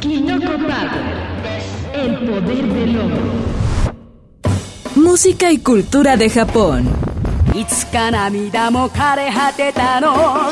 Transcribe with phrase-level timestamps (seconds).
[0.00, 1.04] Kinoko Power,
[1.92, 3.20] el poder del lobo.
[4.96, 6.88] Música y cultura de Japón.
[7.54, 10.50] It's Kanami Damo Karehatetano.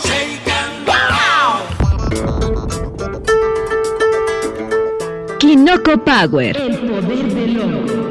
[5.38, 8.08] Kinoko Power, el poder del ojo.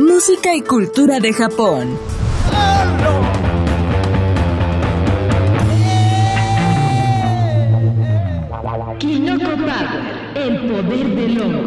[0.00, 1.98] Música y cultura de Japón.
[9.02, 10.32] Kinoko Power.
[10.36, 11.62] El poder del lobo.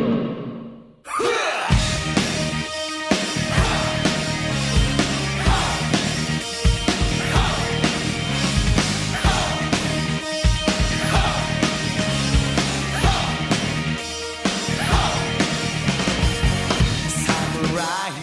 [17.26, 18.14] Samurai,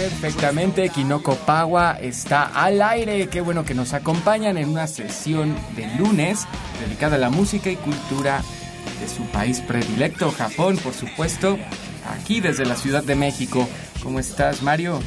[0.00, 3.28] Perfectamente, Kinoko Pawa está al aire.
[3.28, 6.46] Qué bueno que nos acompañan en una sesión de lunes
[6.82, 8.42] dedicada a la música y cultura
[8.98, 11.58] de su país predilecto, Japón, por supuesto,
[12.18, 13.68] aquí desde la Ciudad de México.
[14.02, 15.00] ¿Cómo estás, Mario?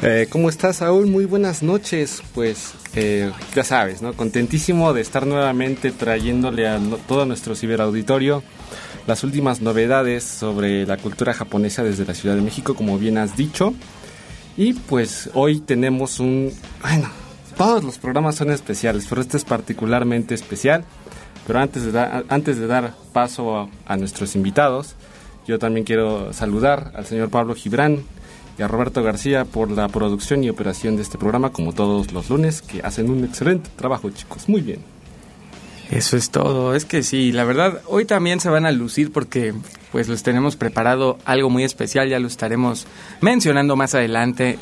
[0.00, 1.08] Eh, ¿Cómo estás, Saúl?
[1.08, 2.22] Muy buenas noches.
[2.32, 4.14] Pues eh, ya sabes, ¿no?
[4.14, 8.42] Contentísimo de estar nuevamente trayéndole a todo nuestro ciberauditorio
[9.06, 13.36] las últimas novedades sobre la cultura japonesa desde la Ciudad de México, como bien has
[13.36, 13.74] dicho.
[14.56, 16.50] Y pues hoy tenemos un...
[16.80, 17.08] Bueno,
[17.56, 20.84] todos los programas son especiales, pero este es particularmente especial.
[21.46, 24.94] Pero antes de, da- antes de dar paso a, a nuestros invitados,
[25.46, 28.02] yo también quiero saludar al señor Pablo Gibran
[28.58, 32.30] y a Roberto García por la producción y operación de este programa, como todos los
[32.30, 34.48] lunes, que hacen un excelente trabajo, chicos.
[34.48, 34.80] Muy bien.
[35.90, 36.74] Eso es todo.
[36.74, 39.54] Es que sí, la verdad, hoy también se van a lucir porque
[39.92, 42.86] pues les tenemos preparado algo muy especial, ya lo estaremos
[43.20, 44.58] mencionando más adelante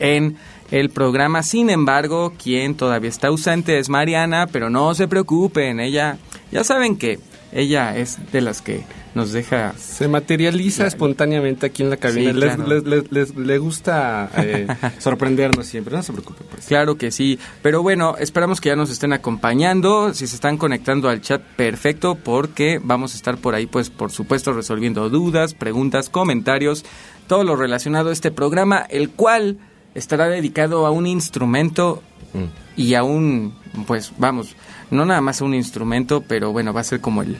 [0.00, 0.36] en
[0.70, 1.42] el programa.
[1.42, 6.18] Sin embargo, quien todavía está ausente es Mariana, pero no se preocupen, ella,
[6.50, 7.20] ya saben que
[7.52, 12.32] ella es de las que nos deja Se materializa espontáneamente aquí en la cabina.
[12.32, 12.68] Sí, Les- claro.
[12.70, 14.66] les, les- les- le gusta eh,
[14.98, 16.42] sorprendernos siempre, no se preocupe.
[16.44, 16.68] por eso.
[16.68, 21.08] Claro que sí, pero bueno, esperamos que ya nos estén acompañando, si se están conectando
[21.08, 26.08] al chat, perfecto, porque vamos a estar por ahí, pues por supuesto, resolviendo dudas, preguntas,
[26.08, 26.84] comentarios,
[27.26, 29.58] todo lo relacionado a este programa, el cual
[29.94, 32.46] estará dedicado a un instrumento Mm.
[32.76, 33.54] y a un,
[33.86, 34.56] pues vamos,
[34.90, 37.36] no nada más a un instrumento, pero bueno, va a ser como el...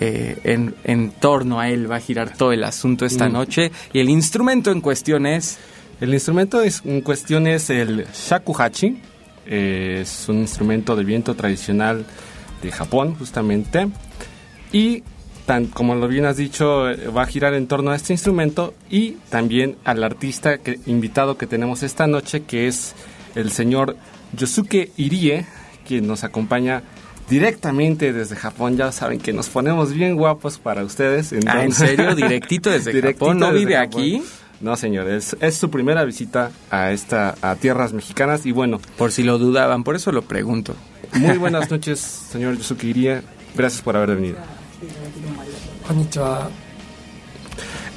[0.00, 3.32] eh, en, en torno a él va a girar todo el asunto esta Mm.
[3.32, 5.58] noche y el instrumento en cuestión es
[6.00, 9.00] El instrumento es- en cuestión es el shakuhachi.
[9.50, 12.04] eh, es un instrumento de viento tradicional
[12.62, 13.88] de Japón, justamente.
[14.72, 15.02] Y
[15.46, 18.74] tan como lo bien has dicho, eh, va a girar en torno a este instrumento
[18.90, 22.94] y también al artista que, invitado que tenemos esta noche, que es
[23.34, 23.96] el señor
[24.36, 25.46] Yosuke Irie,
[25.86, 26.82] quien nos acompaña
[27.28, 28.76] directamente desde Japón.
[28.76, 31.34] Ya saben que nos ponemos bien guapos para ustedes.
[31.46, 32.14] Ah, ¿en serio?
[32.16, 33.38] ¿Directito desde Japón?
[33.38, 34.00] ¿No desde vive Japón.
[34.00, 34.22] aquí?
[34.60, 39.12] No, señor, es, es su primera visita a esta a tierras mexicanas y bueno, Por
[39.12, 40.74] si lo dudaban, por eso lo pregunto.
[41.14, 43.22] muy buenas noches, señor Yosuke Irie.
[43.54, 44.36] Gracias por haber venido.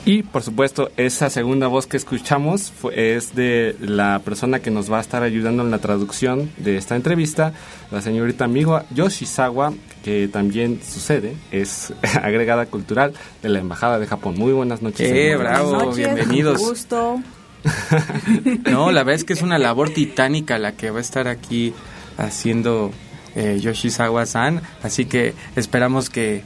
[0.03, 4.92] Y por supuesto, esa segunda voz que escuchamos fue- es de la persona que nos
[4.92, 7.53] va a estar ayudando en la traducción de esta entrevista,
[7.92, 11.94] la señorita amigo Yoshizawa, que también sucede, es
[12.24, 13.13] agregada cultural
[13.44, 14.36] de la Embajada de Japón.
[14.39, 15.07] Muy buenas noches.
[15.12, 15.69] ¡Eh, bravo!
[15.69, 16.57] Buenas noches, bienvenidos.
[16.57, 17.21] mucho gusto.
[18.71, 21.74] No, la verdad es que es una labor titánica la que va a estar aquí
[22.18, 22.92] haciendo
[23.36, 26.42] eh, Yoshizawa-san, así que esperamos que,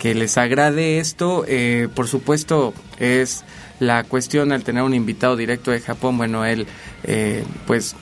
[0.00, 1.44] que les agrade esto.
[1.46, 3.44] Eh, por supuesto, es
[3.78, 6.66] la cuestión al tener un invitado directo de Japón, bueno, él,
[7.04, 7.94] eh, pues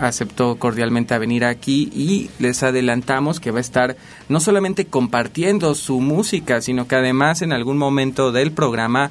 [0.00, 3.96] aceptó cordialmente a venir aquí y les adelantamos que va a estar
[4.28, 9.10] no solamente compartiendo su música, sino que además en algún momento del programa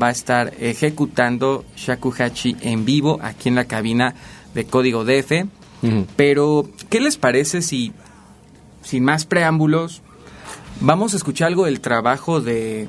[0.00, 4.14] va a estar ejecutando shakuhachi en vivo aquí en la cabina
[4.54, 5.46] de Código DF.
[6.16, 7.92] Pero, ¿qué les parece si,
[8.82, 10.02] sin más preámbulos,
[10.80, 12.88] vamos a escuchar algo del trabajo de,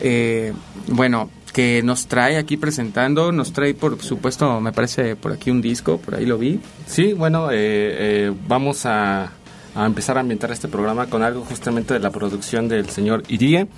[0.00, 0.52] eh,
[0.88, 5.60] bueno, que nos trae aquí presentando, nos trae por supuesto, me parece por aquí un
[5.60, 6.60] disco, por ahí lo vi.
[6.86, 9.32] Sí, bueno, eh, eh, vamos a,
[9.74, 13.68] a empezar a ambientar este programa con algo justamente de la producción del señor Irie.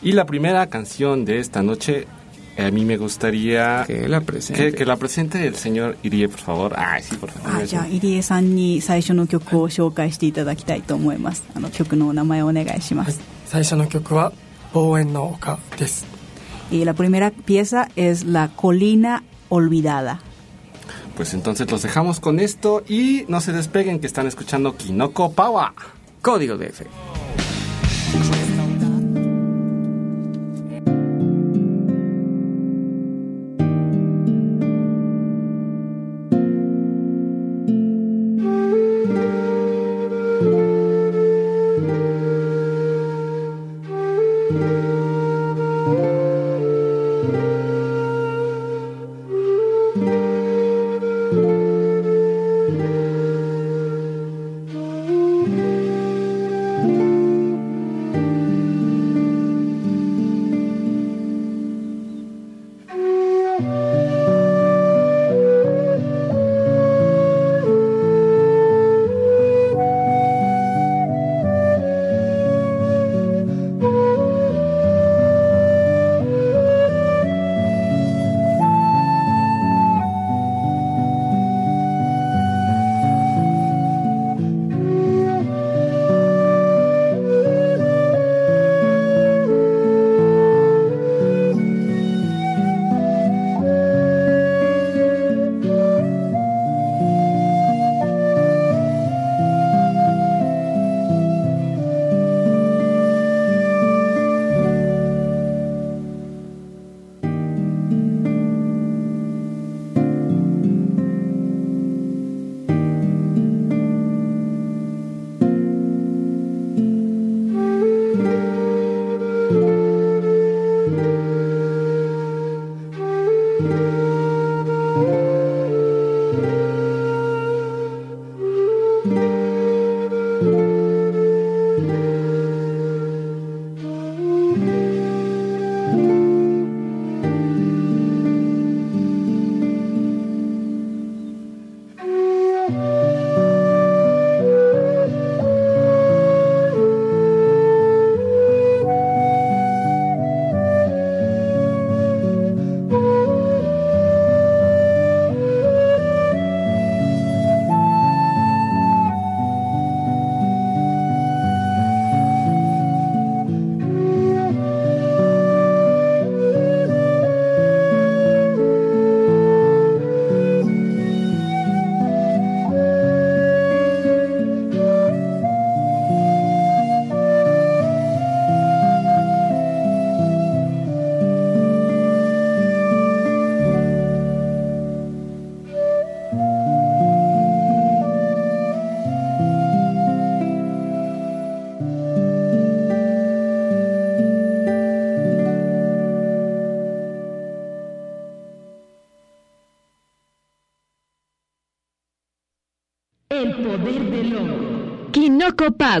[0.00, 2.06] Y la primera canción de esta noche,
[2.57, 4.71] a mí me gustaría Que la presente.
[4.71, 6.73] que, que la presente el señor Irie, por favor.
[6.77, 7.63] Ay, sí, por favor.
[7.63, 14.31] あじゃあ入江さんに最初の曲を紹介していただきたいと思いますあの曲のお名前をお願いします、最初の曲は「
[14.73, 16.05] 望遠の丘」です。
[16.71, 20.21] y la primera pieza es La colina olvidada
[21.15, 25.73] Pues entonces los dejamos con esto y no se despeguen que están escuchando Kinoko Pawa.
[26.23, 27.06] Código DF.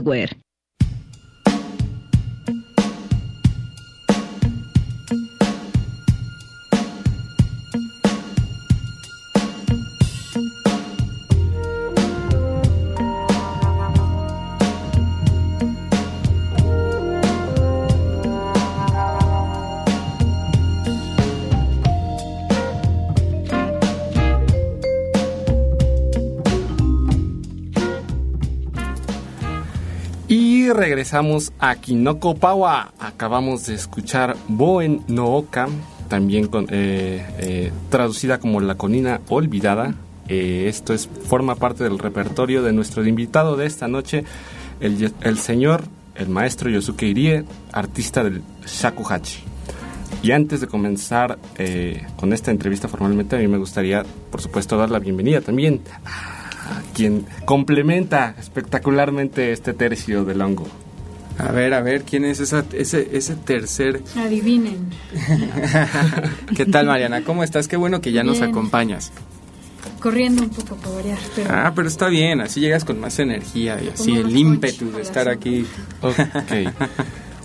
[0.00, 0.37] Power.
[31.08, 32.92] Regresamos a Kinoko Pawa.
[32.98, 35.66] Acabamos de escuchar Boen no Oka,
[36.06, 39.94] también con, eh, eh, traducida como La Colina Olvidada.
[40.28, 44.24] Eh, esto es, forma parte del repertorio de nuestro invitado de esta noche,
[44.80, 45.84] el, el señor,
[46.14, 49.44] el maestro Yosuke Irie, artista del shakuhachi.
[50.22, 54.76] Y antes de comenzar eh, con esta entrevista formalmente, a mí me gustaría, por supuesto,
[54.76, 60.66] dar la bienvenida también a quien complementa espectacularmente este tercio del hongo.
[61.38, 64.02] A ver, a ver, ¿quién es esa, ese, ese tercer?
[64.16, 64.90] Adivinen.
[66.56, 67.22] ¿Qué tal, Mariana?
[67.22, 67.68] ¿Cómo estás?
[67.68, 69.12] Qué bueno que ya nos acompañas.
[70.00, 73.80] Corriendo un poco para variar, pero Ah, pero está bien, así llegas con más energía
[73.82, 75.64] y así el ímpetu de estar aquí.
[76.02, 76.18] Ok.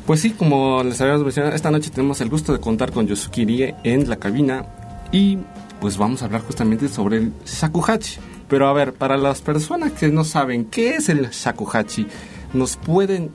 [0.06, 3.46] Pues sí, como les habíamos mencionado, esta noche tenemos el gusto de contar con Yosuke
[3.46, 4.66] Rie en la cabina
[5.14, 5.38] y
[5.80, 8.20] pues vamos a hablar justamente sobre el shakuhachi.
[8.50, 12.06] Pero a ver, para las personas que no saben qué es el shakuhachi,
[12.54, 13.32] ¿nos pueden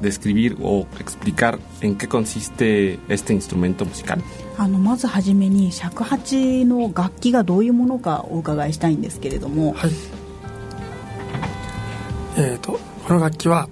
[0.00, 4.22] describir o explicar en qué consiste este instrumento musical?
[4.58, 9.90] あのまずはじめに尺八の楽器がどういうものかお伺いしたいんですけれども、はい。
[12.38, 13.68] えー、とこの楽器は、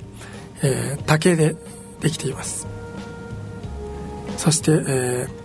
[0.63, 1.57] えー竹で
[2.01, 2.67] できています。
[4.37, 5.45] そして、えー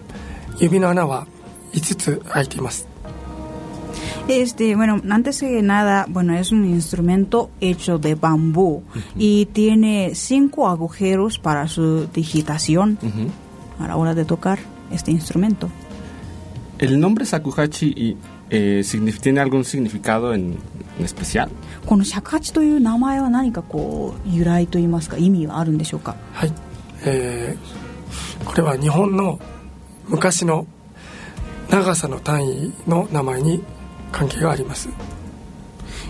[0.60, 1.26] 指の穴は
[1.72, 2.89] 5つ開いています
[4.29, 8.83] Este, bueno, antes que nada, bueno, es un instrumento hecho de bambú
[9.17, 12.99] y tiene cinco agujeros para su digitación
[13.79, 14.59] a la hora de tocar
[14.91, 15.69] este instrumento.
[16.79, 18.17] ¿El nombre shakuhachi y,
[18.51, 20.57] eh, signif- tiene algún significado en,
[20.99, 21.49] en especial?
[21.87, 26.53] この尺八という名前は何かこう由来といいますか意味はあるんでしょうかはい、
[27.05, 27.85] えー
[28.45, 29.39] これは日本の
[30.09, 30.67] 昔の
[31.71, 33.78] 長さの単位の名前に関係があります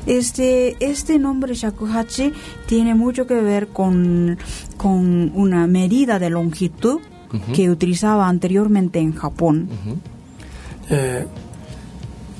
[0.05, 2.33] este, este nombre shakuhachi
[2.65, 4.37] tiene mucho que ver con,
[4.77, 7.53] con una medida de longitud uh -huh.
[7.53, 9.69] que utilizaba anteriormente en Japón.
[9.69, 9.97] Uh -huh.
[10.89, 11.27] eh,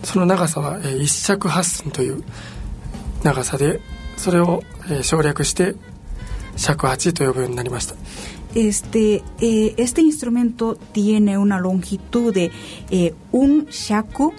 [0.04, 2.24] その長さは、えー、一尺八寸という
[3.24, 3.82] 長さで
[4.18, 5.75] それを、えー、省略して
[6.56, 7.96] 尺八と呼ぶようになりました。
[8.56, 12.51] Este, eh, eh, eh, este instrumento tiene una longitud de
[12.89, 14.34] eh, un shaku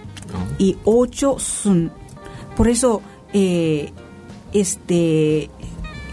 [0.59, 1.91] y ocho sun.
[2.57, 3.93] Por eso, eh,
[4.53, 5.51] este,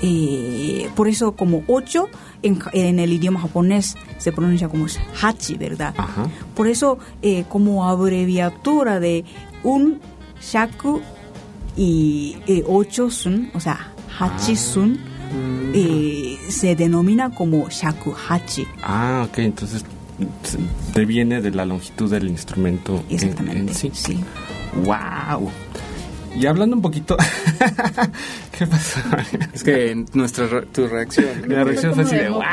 [0.02, 2.10] eh, por eso como ocho
[2.44, 4.86] en, el idioma japonés se pronuncia como
[5.22, 5.94] hachi, ¿verdad?
[5.98, 6.28] Ajá.
[6.56, 9.26] Por eso, eh, como abreviatura de
[9.64, 10.00] un
[10.42, 11.02] shaku
[11.76, 15.00] y eh, ocho sun, o sea, hachi sun,
[15.74, 18.66] eh, se denomina como shakuhachi.
[18.82, 19.84] Ah, ok, entonces
[20.94, 23.04] deviene de la longitud del instrumento.
[23.10, 23.92] en- Exactamente, en sí.
[23.94, 24.20] sí.
[24.84, 25.50] ¡Wow!
[26.36, 27.18] Y hablando un poquito.
[28.58, 29.00] ¿Qué pasó?
[29.54, 31.28] Es que nuestra re- tu reacción.
[31.48, 32.30] La reacción fue así de.
[32.30, 32.44] ¡Wow!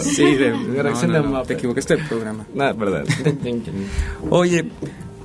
[0.00, 2.46] Sí, de, La reacción no, no, de no, te equivocaste del programa.
[2.54, 3.04] No, verdad.
[4.30, 4.64] Oye,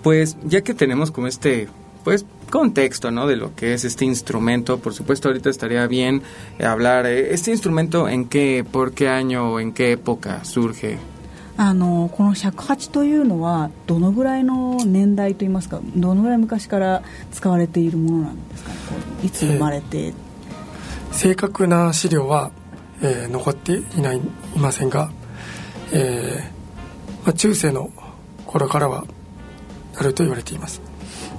[0.04, 1.68] pues ya que tenemos como este
[2.04, 3.27] pues contexto, ¿no?
[3.27, 6.22] De lo que es este instrumento, por supuesto ahorita estaría bien
[6.63, 10.98] hablar eh, este instrumento en qué, por qué año o en qué época surge.
[11.59, 18.69] あのこの尺八というのはどのぐらいの年代といいますかどのぐらい昔から使われているものなんですか？
[18.71, 18.77] ね
[19.23, 20.13] いつ生まれて、
[21.11, 22.51] 正確な資料は、
[23.01, 24.21] えー残っていないい
[24.59, 25.09] ませんが、
[25.91, 27.89] えーまあ、中世の
[28.45, 29.05] 頃からは
[29.95, 30.81] あると言われています。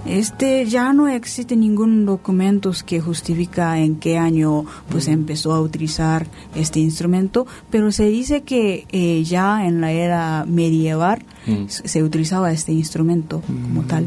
[0.06, 6.26] Este ya no existe ningún documento que justifica en qué año pues empezó a utilizar
[6.54, 11.64] este instrumento, pero se dice que eh, ya en la era medieval Mm.
[11.68, 14.06] se utilizaba este instrumento como tal.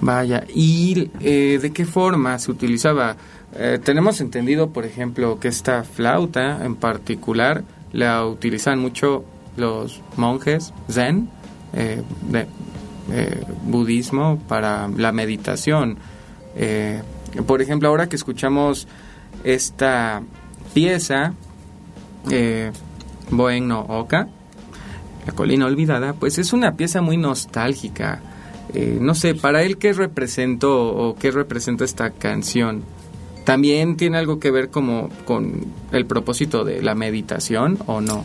[0.00, 3.16] Vaya, ¿y eh, de qué forma se utilizaba?
[3.54, 7.62] Eh, tenemos entendido, por ejemplo, que esta flauta en particular
[7.92, 9.24] la utilizan mucho
[9.56, 11.28] los monjes zen
[11.72, 12.46] eh, de
[13.12, 15.98] eh, budismo para la meditación.
[16.56, 17.02] Eh,
[17.46, 18.86] por ejemplo, ahora que escuchamos
[19.42, 20.22] esta
[20.72, 21.34] pieza,
[22.30, 22.72] eh,
[23.30, 24.28] Boen no Oka,
[25.26, 28.20] la colina olvidada, pues es una pieza muy nostálgica.
[28.72, 32.82] Eh, no sé, para él, ¿qué representó o qué representa esta canción?
[33.44, 38.24] ¿También tiene algo que ver como con el propósito de la meditación o no?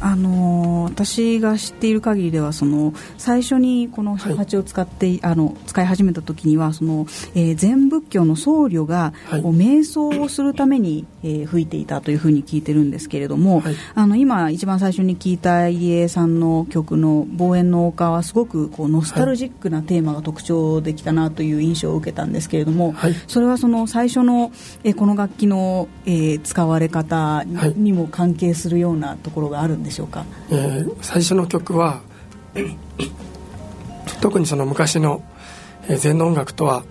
[0.00, 9.40] あの私が知っている限りではその最初にこの尺八を使って、あの使い始めた時にはその、えー禅仏教の僧侶が、はい。
[9.42, 13.74] 瞑想をするために、えー吹いていたというふうに聞いてるんですけれども、はい。
[13.94, 23.14] あの今一番最初に聞いた入江さんの曲の「望遠の丘」はすごくこうノスタルジックなテーマが特徴的だなという印象を受けたんですけれども、はい。
[23.26, 24.52] それはその最初の、
[24.84, 27.44] えーこの楽器の、えー使われ方
[27.76, 30.24] に,、も関係するようなところがあるんでしょうか。
[30.50, 32.00] えー最初の曲は
[34.20, 35.22] 特にその昔の、
[35.88, 36.84] えー禅の音楽とは、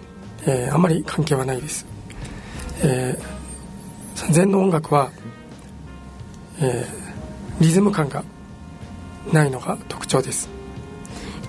[0.46, 1.86] えーあまり関係はないです、
[2.84, 5.12] えー禅の音楽は、
[6.62, 7.10] えー
[7.62, 8.24] リズム感が
[9.34, 10.50] ないのが特徴です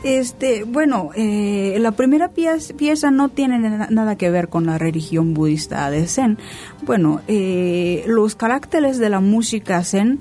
[0.02, 4.78] Este, bueno, eh, la primera pieza, pieza no tiene na- nada que ver con la
[4.78, 6.38] religión budista de Zen.
[6.86, 10.20] Bueno, eh, los caracteres de la música Zen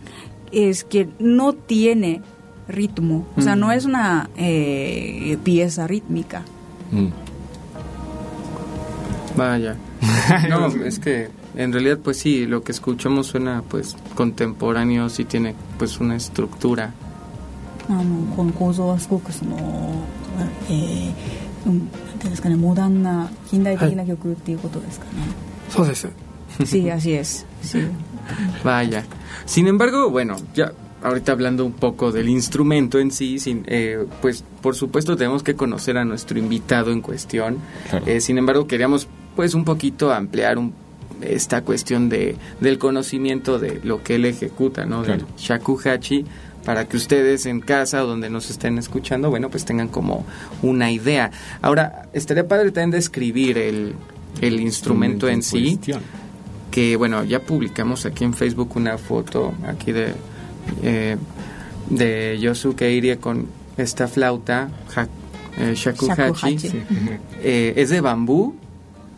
[0.52, 2.22] es que no tiene
[2.68, 3.60] ritmo, o sea, Mm.
[3.60, 6.42] no es una eh, pieza rítmica.
[6.92, 7.08] Mm.
[9.36, 9.76] Vaya.
[10.48, 15.54] No, es que en realidad pues sí, lo que escuchamos suena pues contemporáneo, sí tiene
[15.78, 16.92] pues una estructura.
[17.86, 19.58] あのこの構造はすごくその、
[20.70, 21.12] えー
[21.66, 25.10] うん、なんていうんですかねモダンな近代的な曲っていうことですかね。
[25.68, 26.08] そうです
[26.64, 27.44] Sí, así es.
[27.62, 27.78] Sí.
[28.63, 29.03] Vaya.
[29.45, 30.71] Sin embargo, bueno, ya
[31.01, 35.55] ahorita hablando un poco del instrumento en sí, sin, eh, pues por supuesto tenemos que
[35.55, 37.57] conocer a nuestro invitado en cuestión.
[37.89, 38.05] Claro.
[38.07, 40.73] Eh, sin embargo, queríamos pues un poquito ampliar un-
[41.21, 45.03] esta cuestión de, del conocimiento de lo que él ejecuta, ¿no?
[45.03, 46.25] Del shakuhachi,
[46.65, 50.25] para que ustedes en casa o donde nos estén escuchando, bueno, pues tengan como
[50.61, 51.31] una idea.
[51.61, 53.95] Ahora, estaría padre también describir el,
[54.41, 56.01] el instrumento en sí cuestión
[56.71, 60.13] que bueno, ya publicamos aquí en Facebook una foto aquí de,
[60.83, 61.17] eh,
[61.89, 63.47] de Yosuke Irie con
[63.77, 64.69] esta flauta,
[65.57, 66.69] eh, shakuhachi,
[67.41, 68.55] Eh, es de bambú,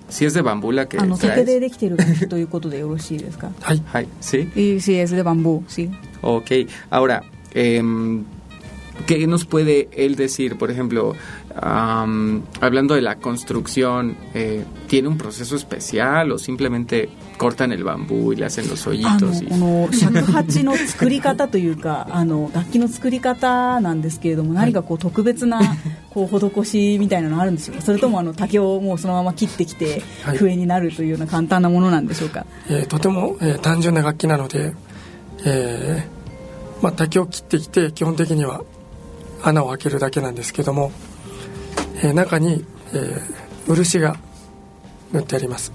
[0.07, 0.97] sí es de bambú la que...
[0.97, 1.45] Ah, no, traes.
[3.63, 4.49] Ay, ay, ¿sí?
[4.55, 5.89] Y, sí, es de bambú, sí.
[6.21, 6.51] Ok,
[6.89, 10.57] ahora, ¿qué nos puede él decir?
[10.57, 11.15] Por ejemplo,
[11.55, 18.31] am, hablando de la construcción, eh, ¿tiene un proceso especial o simplemente cortan el bambú
[18.33, 19.41] y le hacen los hoyitos?
[19.41, 25.59] y- この尺八の作り方というか あの楽器の作り方なんですけれども何かこう特別な
[26.09, 30.37] こう施しみたいなのあるんでしょうかそれともあの竹をもうそのまま切ってきてはい。
[30.37, 34.73] 笛になるというような簡単なものなんでしょうか、えーとても、えー単純な楽器なので、
[35.45, 38.61] えーまあ、竹を切ってきて基本的には
[39.43, 40.91] 穴を開けるだけなんですけども、
[42.02, 44.16] えー中に、えー漆が
[45.12, 45.72] 塗ってあります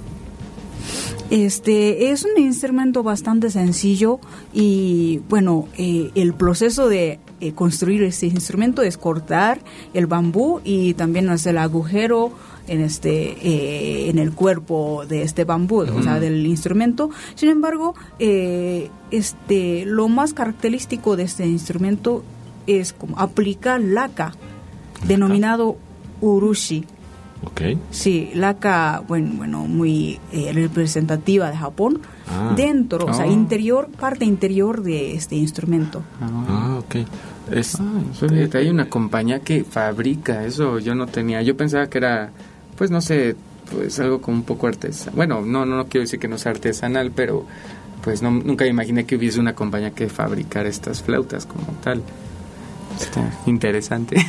[1.30, 4.20] Este es un instrumento bastante sencillo
[4.54, 9.60] y bueno, eh, el proceso de eh, construir este instrumento es cortar
[9.94, 12.31] el bambú y también hacer el agujero
[12.68, 17.10] en este eh, en el cuerpo de este bambú, o sea, del instrumento.
[17.36, 22.24] Sin embargo, eh, este lo más característico de este instrumento
[22.68, 24.34] es como aplicar laca,
[25.07, 25.77] denominado
[26.21, 26.85] urushi.
[27.45, 27.61] Ok.
[27.91, 32.55] Sí, laca, bueno, bueno muy eh, representativa de Japón, Ah.
[32.57, 33.31] dentro, o sea, Oh.
[33.31, 36.02] interior, parte interior de este instrumento.
[36.21, 36.97] Ah, ok.
[37.52, 41.99] Es, Ah, fíjate, hay una compañía que fabrica eso, yo no tenía, yo pensaba que
[41.99, 42.31] era,
[42.76, 43.37] pues no sé,
[43.71, 46.52] pues algo como un poco artesanal, bueno, no, no, no quiero decir que no sea
[46.52, 47.45] artesanal, pero
[48.02, 52.02] pues no, nunca me imaginé que hubiese una compañía que fabricara estas flautas como tal.
[52.99, 54.17] Está interesante.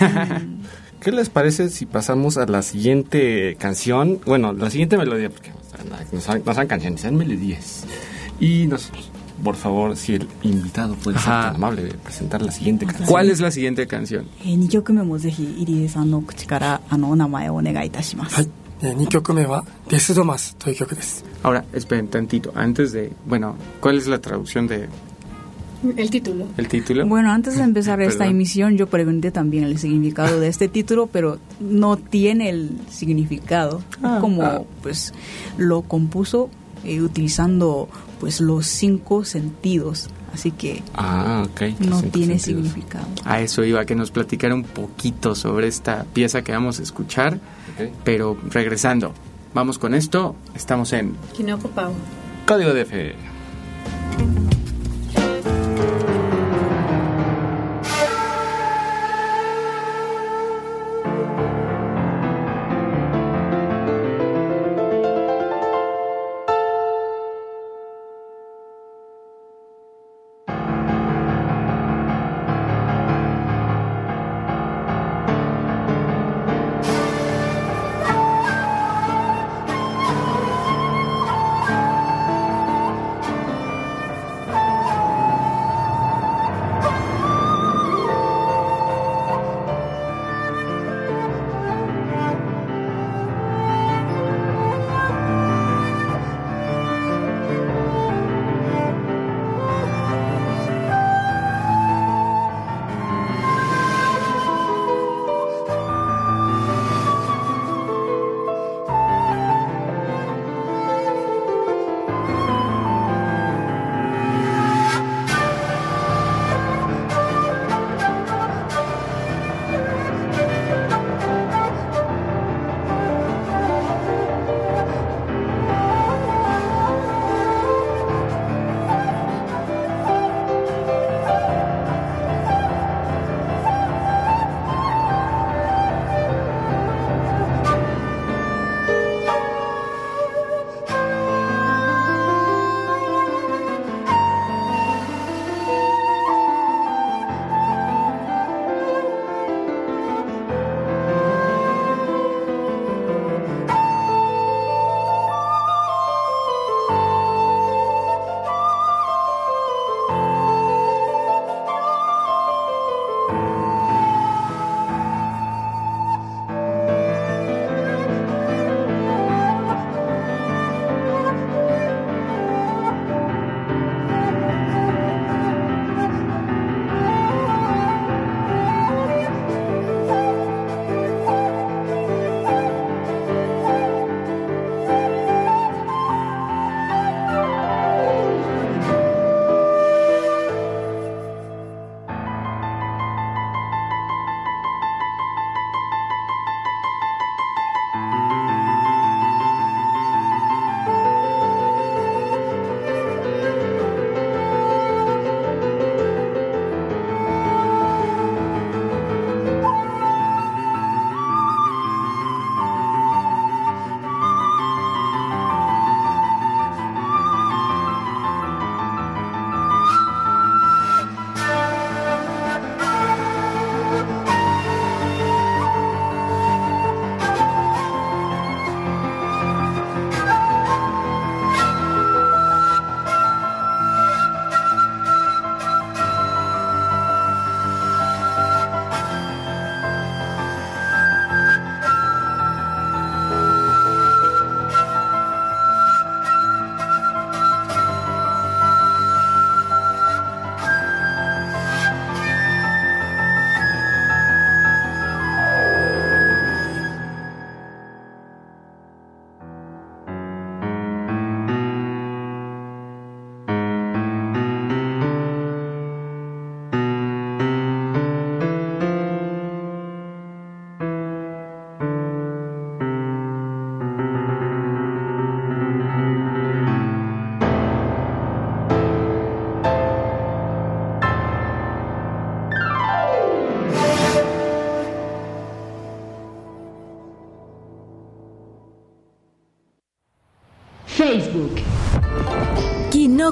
[1.01, 4.21] ¿Qué les parece si pasamos a la siguiente canción?
[4.25, 5.51] Bueno, la siguiente melodía, porque
[6.13, 7.85] no son, no son canciones, son melodías.
[8.39, 8.91] Y nos,
[9.43, 11.43] por favor, si el invitado puede ser Ajá.
[11.47, 13.09] tan amable de presentar la siguiente canción.
[13.09, 14.27] ¿Cuál es la siguiente canción?
[14.45, 18.37] え2曲目もぜひ入江さんの口からあのお名前をお願いいたします。
[18.37, 18.49] はい、
[18.83, 24.89] え2曲目は「デスドマス」という曲です Ahora, esperen tantito, antes de, bueno, ¿cuál es la traducción de
[25.96, 26.46] el título.
[26.58, 27.06] el título?
[27.06, 31.38] Bueno, antes de empezar esta emisión yo pregunté también el significado de este título, pero
[31.60, 33.82] no tiene el significado.
[34.02, 34.62] Ah, como ah.
[34.82, 35.14] pues
[35.58, 36.50] lo compuso
[36.84, 41.62] eh, utilizando pues los cinco sentidos, así que Ah, ok.
[41.80, 42.42] no tiene sentidos.
[42.42, 43.08] significado.
[43.26, 47.36] A eso iba, que nos platicara un poquito sobre esta pieza que vamos a escuchar,
[47.36, 47.90] Ok.
[48.04, 49.14] pero regresando,
[49.54, 51.94] vamos con esto, estamos en Kinoko Pau.
[52.48, 53.16] Código de fe.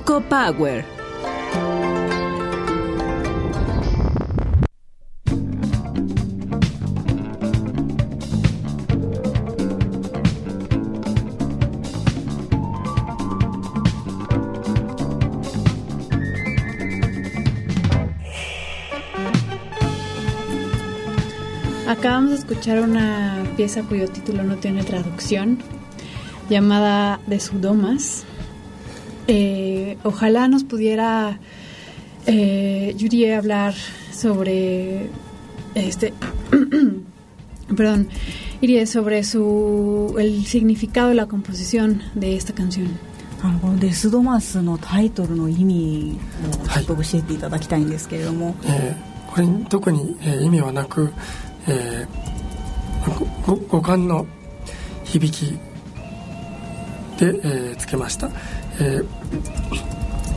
[0.06, 0.86] Power.
[21.88, 25.58] Acabamos de escuchar una pieza cuyo título no tiene traducción,
[26.48, 28.24] llamada De Sudomas.
[29.27, 31.39] Eh, ojalá nos pudiera
[32.27, 33.75] eh, Yuri hablar
[34.13, 35.09] sobre
[35.75, 36.13] este
[37.77, 38.09] perdón
[38.61, 42.89] Irie sobre su el significado de la composición de esta canción
[43.43, 46.21] あのこのデスドマスのタイトルの意味
[46.63, 51.13] をちょっと教えていただきたいんですけれども、えーこれに特に、えー意味はなく、
[51.69, 54.27] えーごご五感の
[55.05, 55.53] 響き
[57.19, 58.29] で、えーつけました、
[58.80, 59.06] えー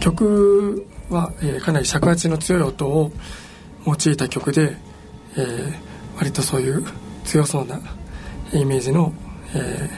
[0.01, 3.13] 曲は、えーかなり尺八の強い音を
[3.87, 4.77] 用いた曲で、
[5.37, 5.75] えー
[6.19, 6.85] 割とそういう
[7.25, 7.81] 強そうな
[8.53, 9.13] イメージの、
[9.55, 9.89] え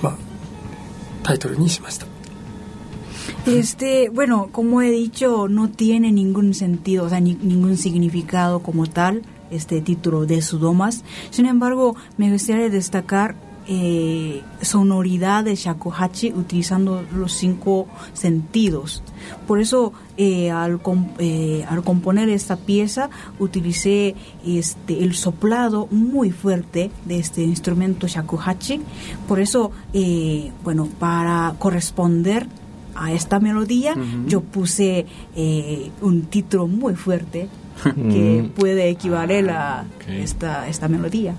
[0.00, 0.16] ーまあ、
[1.22, 2.06] タイトルにしました
[3.46, 8.86] Este, bueno, como he dicho, no tiene ningún sentido, o sea, ni- ningún significado como
[8.86, 11.04] tal este título de Sudomas.
[11.30, 13.36] Sin embargo, me gustaría destacar
[13.72, 19.00] eh, sonoridad de shakuhachi utilizando los cinco sentidos.
[19.46, 20.80] Por eso, eh, al,
[21.20, 28.80] eh, al componer esta pieza, utilicé este, el soplado muy fuerte de este instrumento shakuhachi.
[29.28, 32.48] Por eso, eh, bueno, para corresponder
[32.96, 33.94] a esta melodía,
[34.26, 35.06] yo puse
[35.36, 37.48] eh, un título muy fuerte
[37.84, 38.48] que Mm.
[38.50, 40.08] puede equivaler a Ok.
[40.08, 41.34] esta, esta melodía.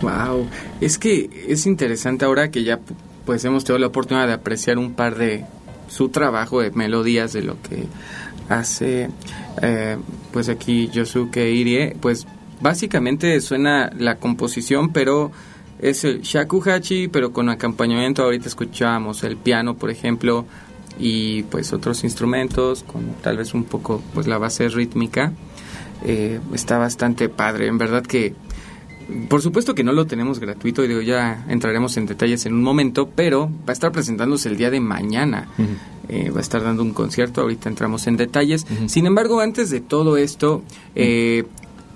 [0.00, 0.48] Wow,
[0.80, 2.80] es que es interesante ahora que ya
[3.26, 5.44] pues hemos tenido la oportunidad de apreciar un par de
[5.88, 7.84] su trabajo de melodías de lo que
[8.48, 9.10] hace
[9.60, 9.96] eh,
[10.32, 12.26] pues aquí Yosuke Irie, pues
[12.60, 15.30] básicamente suena la composición, pero
[15.78, 18.22] es el shakuhachi, pero con acompañamiento.
[18.22, 20.46] Ahorita escuchábamos el piano, por ejemplo,
[20.98, 25.32] y pues otros instrumentos con tal vez un poco pues la base rítmica.
[26.04, 28.34] Eh, está bastante padre, en verdad que
[29.29, 32.63] por supuesto que no lo tenemos gratuito y digo, ya entraremos en detalles en un
[32.63, 35.47] momento, pero va a estar presentándose el día de mañana.
[36.09, 38.65] Eh, va a estar dando un concierto, ahorita entramos en detalles.
[38.87, 40.63] Sin embargo, antes de todo esto,
[40.95, 41.43] eh,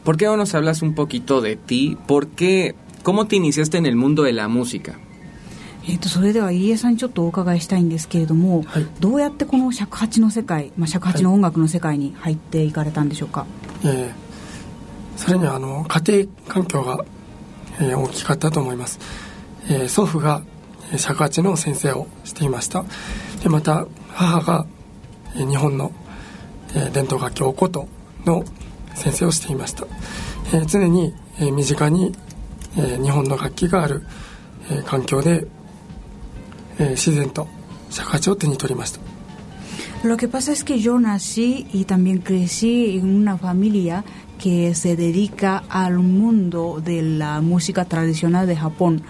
[0.04, 1.98] ¿por qué no nos hablas un poquito de ti?
[2.08, 5.00] ¿Por qué, cómo te iniciaste en el mundo de la música?
[5.90, 13.46] えっとそれでは入江さんにちょっとお伺いしたいんですけれども、はいどうやってこの尺八の世界、まあ、尺八の音楽の世界に入っていかれたんでしょうか、
[13.86, 14.21] えー
[15.17, 17.05] それにはあの家庭環境が、
[17.81, 18.99] えー大きかったと思います、
[19.69, 20.43] えー祖父が
[20.93, 22.85] え尺八の先生をしていました。
[23.43, 24.67] でまた母が、
[25.37, 25.93] えー日本の、
[26.75, 27.89] えー伝統楽器お琴
[28.25, 28.45] の
[28.95, 29.87] 先生をしていました、
[30.53, 32.15] えー常に、えー身近に、
[32.77, 34.03] えー日本の楽器がある、
[34.71, 35.47] えー環境で、
[36.79, 37.49] えー自然と
[37.91, 39.01] 尺八を手に取りました。
[40.05, 44.03] Lo que pasa es que yo nací y también crecí en una familia
[44.43, 49.03] que se dedica al mundo de la música tradicional de Japón.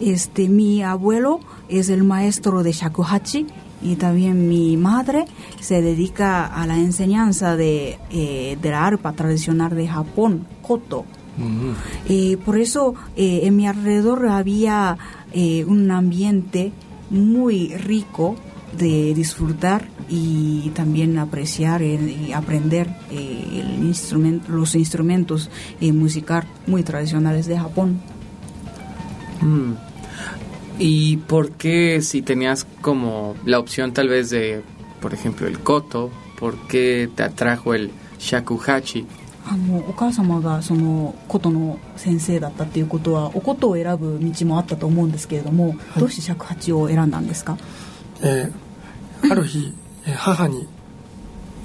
[0.00, 3.46] Este, mi abuelo es el maestro de shakuhachi
[3.82, 5.26] y también mi madre
[5.60, 11.04] se dedica a la enseñanza de, eh, de la arpa tradicional de Japón, koto.
[12.08, 14.96] Eh, por eso eh, en mi alrededor había
[15.32, 16.72] eh, un ambiente
[17.10, 18.34] muy rico
[18.77, 26.45] de disfrutar y también apreciar el- y aprender eh, el instrumento, los instrumentos eh, musical
[26.65, 28.01] muy tradicionales de Japón.
[29.41, 29.73] Mm.
[30.79, 34.63] ¿Y por qué si tenías como la opción tal vez de,
[35.01, 39.05] por ejemplo, el koto, por qué te atrajo el shakuhachi?
[39.45, 47.57] あのお母様がその琴の先生だったっていうことはお琴を選ぶ道もあったと思うんですけれども、どうして尺八を選んだんですか
[48.22, 48.52] えー
[49.30, 49.74] ある日、
[50.16, 50.68] 母に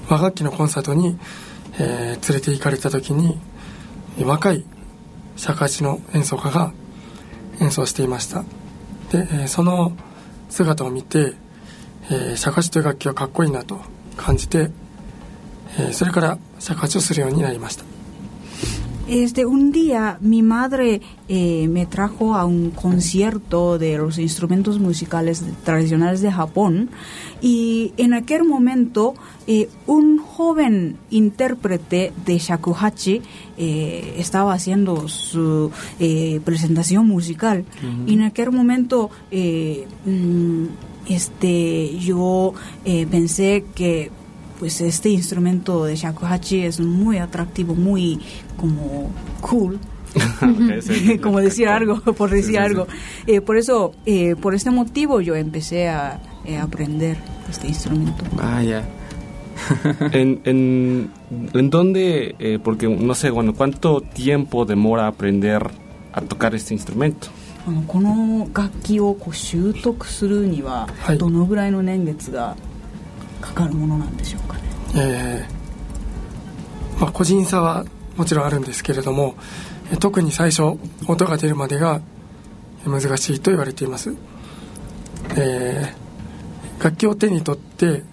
[0.10, 1.20] 和楽器のコンサートに、
[1.80, 3.40] えー連れて行かれた時に
[4.20, 4.66] 若い
[5.36, 6.74] 尺八の演奏家が
[7.62, 8.44] 演奏していました。
[9.12, 9.94] で、えその
[10.50, 11.34] 姿を見て、
[12.10, 13.80] え尺八という楽器はかっこいいなと
[14.18, 14.72] 感じて、
[15.80, 17.93] えそれから尺八をするようになりました。
[19.08, 26.22] Este, un día mi madre eh, me trajo a un concierto de los instrumentos musicales tradicionales
[26.22, 26.90] de Japón
[27.42, 29.14] y en aquel momento
[29.46, 33.22] eh, un joven intérprete de shakuhachi
[33.58, 35.70] eh, estaba haciendo su
[36.46, 37.66] presentación musical.
[38.08, 40.66] Y en aquel momento mm,
[41.10, 42.54] este yo
[42.86, 44.12] pensé que
[44.63, 48.21] pues este instrumento de shakuhachi es muy atractivo, muy
[48.57, 49.79] como cool.
[50.43, 51.19] Ok, sí.
[51.19, 52.57] como decir algo, por Sí, decir sí, sí.
[52.57, 52.87] algo.
[53.27, 58.25] Eh, por eso, eh, por este motivo yo empecé a eh, aprender este instrumento.
[58.33, 58.85] Vaya.
[60.13, 61.11] ¿En, en,
[61.53, 65.69] en dónde, eh, porque no sé, bueno, cuánto tiempo demora aprender
[66.13, 67.29] a tocar este instrumento?
[67.67, 72.57] あのこの楽器をこう習得するにははいどのぐらいの年月が
[73.44, 74.62] かかるものなんでしょうかね。
[74.96, 77.02] えー。
[77.02, 79.36] まあ、個人差はもちろんあるんですけれども
[79.92, 80.78] え特に最初
[81.08, 82.02] 音が出るまでが
[82.86, 84.16] 難しいと言われています、
[85.36, 86.04] えー
[86.84, 88.04] 楽器を手に取って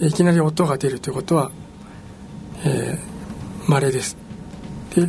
[0.00, 1.50] いきなり音が出るということは、
[2.62, 4.18] えー、稀です。
[4.94, 5.08] で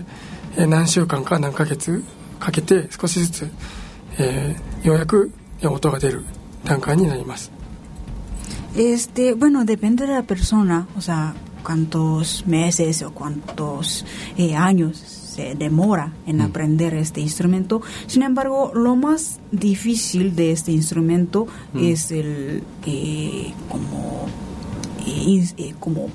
[0.57, 2.01] え何週間か何ヶ月
[2.39, 3.51] かけて少しずつ、
[4.19, 6.23] えーようやく音が出る
[6.63, 7.51] 段階になります。
[8.75, 14.05] Este, bueno, depende de la persona, o sea, cuántos meses o cuántos
[14.37, 17.81] eh, años se demora en aprender este instrumento.
[18.07, 24.25] Sin embargo, lo más difícil de este instrumento es el eh, como,
[25.07, 26.07] eh, eh, como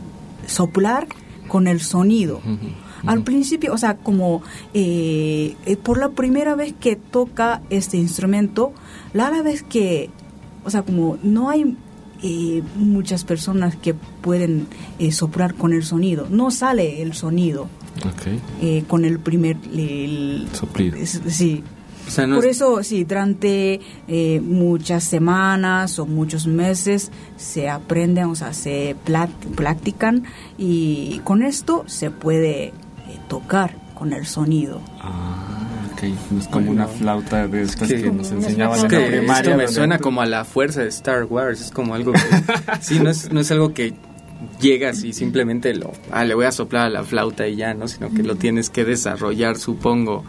[0.47, 1.07] soplar
[1.49, 2.41] con el sonido.
[3.07, 4.43] Al principio, o sea, como
[5.83, 8.73] por la primera vez que toca este instrumento,
[9.13, 10.11] la vez que,
[10.65, 11.77] o sea, como no hay
[12.25, 14.67] eh, muchas personas que pueden
[14.99, 17.69] eh, soplar con el sonido, no sale el sonido
[18.63, 20.97] eh, con el primer el- Soplido.
[20.97, 21.63] es- sí.
[22.07, 27.69] O sea, no Por es- eso, sí, durante eh, muchas semanas o muchos meses se
[27.71, 28.95] aprenden, o sea, se
[29.55, 30.25] practican
[30.59, 32.73] y con esto se puede eh,
[33.29, 34.81] tocar con el sonido.
[35.01, 35.64] Ah,
[35.95, 36.03] ok.
[36.33, 39.41] No es como una flauta de estas que, que- nos enseñaban Es en la primaria.
[39.51, 41.61] esto me suena como a la fuerza de Star Wars.
[41.61, 42.21] Es como algo que.
[42.81, 43.95] sí, no es, no es algo que
[44.61, 45.93] llegas y simplemente lo.
[46.11, 47.89] Ah, le voy a soplar a la flauta y ya, ¿no?
[47.89, 50.25] Sino que lo tienes que desarrollar, supongo.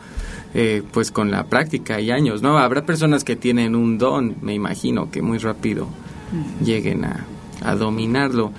[0.53, 2.57] eh, pues con la práctica y años, ¿no?
[2.57, 5.87] Habrá personas que tienen un don, me imagino, que muy rápido
[6.63, 7.25] lleguen a,
[7.63, 8.51] a dominarlo.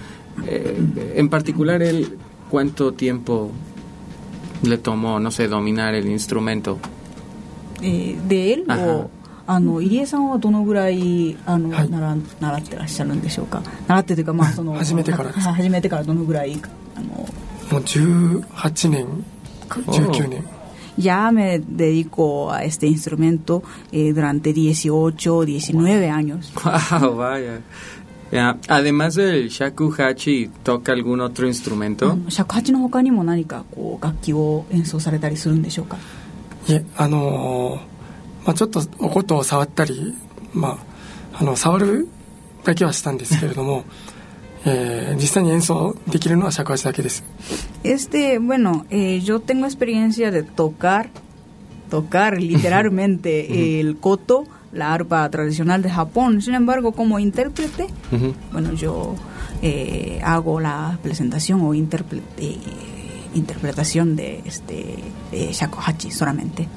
[0.47, 0.79] Eh,
[1.15, 2.19] en particular, él,
[2.51, 3.51] ¿cuánto tiempo
[4.63, 6.79] le tomó, no sé, dominar el instrumento?
[7.83, 9.11] えーで、あはを
[9.49, 11.89] あの入江さんはどのぐらいあの、はい。
[11.89, 13.63] 習習ってらっしゃるんでしょうか？
[13.87, 15.31] 習ってというかまあその始めてから。
[15.31, 16.61] ですは始めてからどのぐらい
[16.97, 17.27] あのも
[17.71, 19.25] う18年
[19.69, 20.45] か19年。
[20.99, 23.63] ya me dedico a este instrumento
[23.93, 27.61] eh, durante 18 19 años Wow, vaya.
[28.33, 32.17] Ya, Además del shakuhachi, ¿toca algún otro あ instrumento?
[32.17, 35.11] の尺八の他にも何かこう楽器を演奏さ
[36.69, 40.15] いえあのーまあ、ちょっとお琴を触ったり、
[40.53, 40.79] ま
[41.35, 42.09] あ、あの触る
[42.65, 43.85] だけはしたんですけれども、
[44.65, 47.23] えー実際に演奏できるのは尺八だけです
[47.85, 51.11] Este, bueno, eh, yo tengo experiencia de tocar,
[51.89, 56.43] tocar literalmente el koto, la arpa tradicional de Japón.
[56.43, 57.87] Sin embargo, como intérprete,
[58.53, 59.15] bueno, yo
[59.63, 61.87] eh, hago la presentación o eh,
[63.36, 64.98] interpretación de este
[65.32, 66.68] de shakuhachi solamente.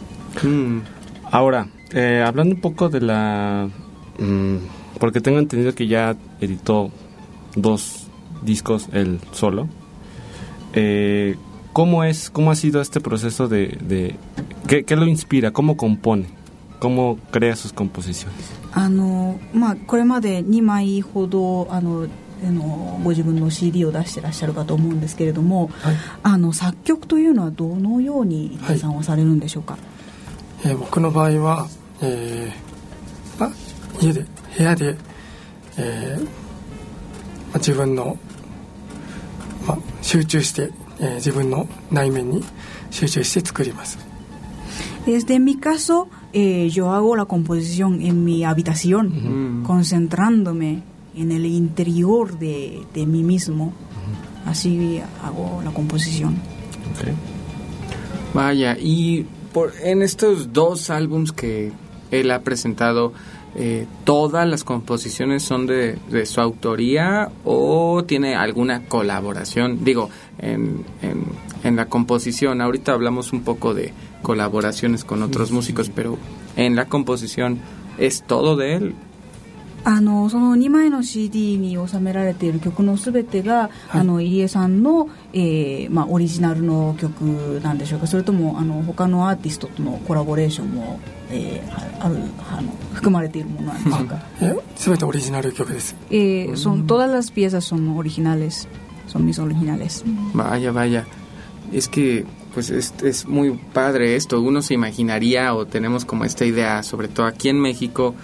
[0.43, 0.81] Mm,
[1.31, 3.69] Ahora, eh, hablando un poco de la...
[4.19, 4.57] mm,
[5.01, 6.91] porque tengo entendido que ya editó
[7.57, 8.07] dos
[8.43, 9.69] discos él solo.
[10.75, 11.37] Eh,
[11.73, 13.79] ¿Cómo es, cómo ha sido este proceso de...
[13.83, 14.15] de
[14.69, 15.51] ¿qué, qué lo inspira?
[15.51, 16.27] ¿Cómo compone?
[16.79, 18.37] ¿Cómo crea sus composiciones?
[18.77, 22.09] あのまあ、これまで2枚ほどあの
[22.46, 25.96] あのご自分の CD を出してらっしゃるかと思うんですけれども、はい。
[26.24, 29.78] あの作曲というのはどのように計算をされるんでしょうか、
[30.66, 31.68] えー僕の場合は、
[32.02, 33.52] えーまあ、
[34.02, 34.26] 家で
[34.58, 34.98] 部屋で、
[35.78, 36.30] えーま
[37.56, 38.18] あ、自分の、
[39.66, 42.44] まあ、集中して、えー自分の内面に
[42.92, 43.98] 集中して作ります。
[45.06, 50.84] Desde mi caso, eh, yo hago la composición en mi habitación, concentrándome
[51.16, 53.74] en el interior de, de mí mismo.
[54.46, 56.36] Así hago la composición.
[56.92, 57.14] Ok.
[58.34, 61.72] vaya, y por, en estos dos álbums que
[62.12, 63.14] él ha presentado
[63.56, 70.86] eh, todas las composiciones son de, de su autoría o tiene alguna colaboración, digo, en,
[71.02, 71.26] en,
[71.64, 72.62] en la composición.
[72.62, 73.92] Ahorita hablamos un poco de
[74.22, 76.18] colaboraciones con otros músicos, pero
[76.56, 77.60] en la composición
[77.98, 78.96] es todo de él.
[79.84, 87.22] あのその2枚の CD に収められている曲のすべてが、あの入江さんの、えーまあ、オリジナルの曲
[87.64, 92.16] なんでしょうかそれともあの他のアーティストとのコラボレーションも、えーはある
[92.52, 94.20] あの含まれているものなんでしょうか、
[94.76, 95.96] すべてオリジナル曲です。
[96.10, 98.68] Eh, son todas las piezas son originales
[99.08, 101.06] son mis originales Vaya, vaya.
[101.72, 104.42] Es que, pues, es, es muy padre esto.
[104.42, 108.16] Uno se imaginaría o tenemos como esta idea, sobre todo aquí en México,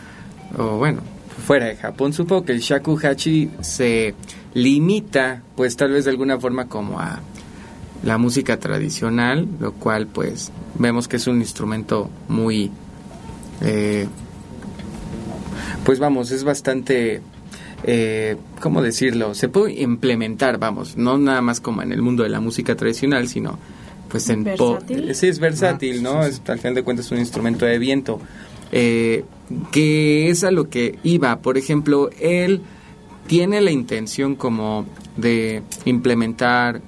[0.57, 1.01] o bueno,
[1.45, 4.13] fuera de Japón, supongo que el shakuhachi se
[4.53, 7.19] limita, pues, tal vez de alguna forma como a
[8.03, 12.71] la música tradicional, lo cual, pues, vemos que es un instrumento muy,
[13.61, 14.07] eh,
[15.83, 17.21] pues, vamos, es bastante
[17.87, 19.35] eh, ¿cómo decirlo?
[19.35, 23.27] Se puede implementar, vamos, no nada más como en el mundo de la música tradicional,
[23.27, 23.59] sino
[24.09, 24.43] pues en...
[24.43, 25.13] Versátil.
[25.13, 26.23] sí, es versátil, ¿no?
[26.23, 28.19] Es, al final de cuentas es un instrumento de viento.
[28.71, 29.23] Eh,
[29.71, 31.37] que es a lo que iba.
[31.39, 32.61] Por ejemplo, él
[33.27, 34.85] tiene la intención como
[35.17, 36.81] de implementar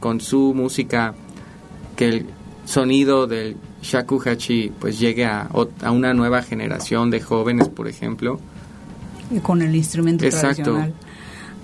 [0.00, 1.14] con su música
[1.96, 2.26] que el
[2.64, 5.48] sonido del shakuhachi pues llegue a,
[5.82, 8.38] a una nueva generación de jóvenes, por ejemplo.
[9.42, 10.62] con el instrumento Exacto.
[10.74, 10.94] tradicional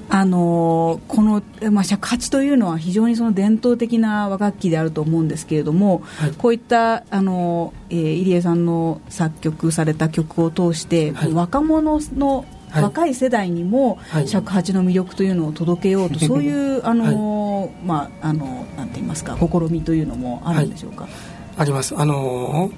[0.09, 6.03] あのこの、えまあ、尺八というのは非常にその伝統的な和楽器であると思うんですけれども、
[6.39, 21.09] こういったあの、えー入江さんの作曲された曲を通して、若者の、若い世代にも尺八の魅力というのを届けようと、 そういうあの、まああのなんて言いますか試みというのもあるんでしょうか、
[21.59, 21.95] あります。
[21.97, 22.73] あのー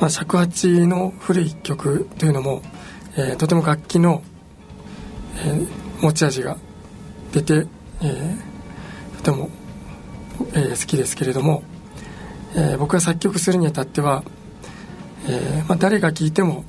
[0.00, 2.62] まあ、尺八の古い曲というのも、
[3.16, 4.22] えーとても楽器の、
[5.44, 6.56] えー持ち味が
[7.32, 7.66] 出て、
[8.02, 8.50] えー
[9.18, 9.50] とても、
[10.54, 11.62] えー好きですけれども、
[12.54, 14.24] えー僕が作曲するにあたっては、
[15.28, 16.64] えーまあ、誰が聴いても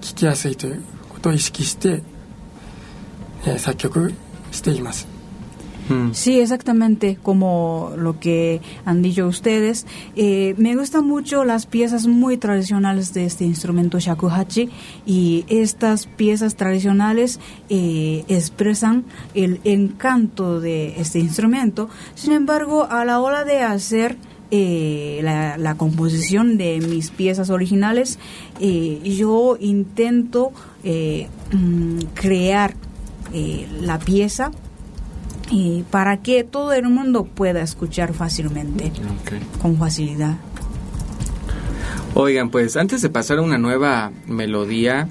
[0.00, 2.02] 聴きやすいということを意識して、
[3.46, 4.14] えー作曲
[4.50, 5.11] しています。
[6.12, 9.86] Sí, exactamente como lo que han dicho ustedes.
[10.16, 14.70] Eh, me gustan mucho las piezas muy tradicionales de este instrumento shakuhachi
[15.06, 19.04] y estas piezas tradicionales eh, expresan
[19.34, 21.88] el encanto de este instrumento.
[22.14, 24.16] Sin embargo, a la hora de hacer
[24.50, 28.18] eh, la, composición de mis piezas originales,
[28.60, 30.52] eh, yo intento
[30.84, 32.74] mm, crear
[33.80, 34.50] la pieza
[35.52, 38.90] y para que todo el mundo pueda escuchar fácilmente,
[39.60, 40.38] con facilidad.
[42.14, 45.08] Oigan, pues antes de pasar a una nueva melodía,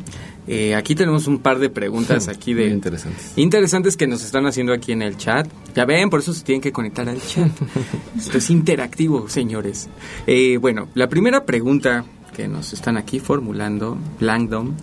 [0.47, 3.33] eh, aquí tenemos un par de preguntas aquí de interesantes.
[3.35, 5.47] interesantes que nos están haciendo aquí en el chat.
[5.75, 7.51] Ya ven, por eso se tienen que conectar al chat.
[8.17, 9.89] Esto es interactivo, señores.
[10.25, 12.03] Eh, bueno, la primera pregunta
[12.35, 14.75] que nos están aquí formulando, Langdon,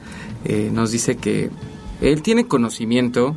[0.45, 1.51] eh, nos dice que
[2.01, 3.35] él tiene conocimiento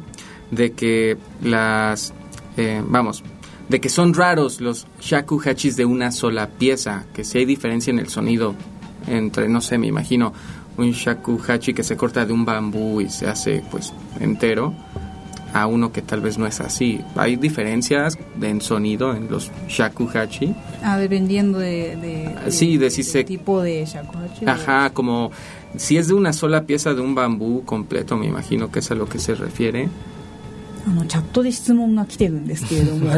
[0.52, 2.14] de que las,
[2.58, 3.24] eh, vamos,
[3.70, 8.00] de que son raros los shakuhachis de una sola pieza, que si hay diferencia en
[8.00, 8.54] el sonido
[9.08, 10.34] entre, no sé, me imagino,
[10.78, 14.74] un shakuhachi que se corta de un bambú y se hace pues entero,
[15.54, 17.02] a uno que tal vez no es así.
[17.18, 20.56] ¿Hay diferencias en sonido en los shakuhachi?
[20.82, 23.24] Ah, dependiendo de, de- de- Sí, de si se...
[23.26, 24.46] tipo de shakuhachi.
[24.46, 25.32] Ajá, como
[25.76, 28.96] si es de una sola pieza de un bambú completo, me imagino que es a
[28.96, 29.90] lo que se refiere.
[30.88, 33.12] あのチャットで質問が来てるんですけれども、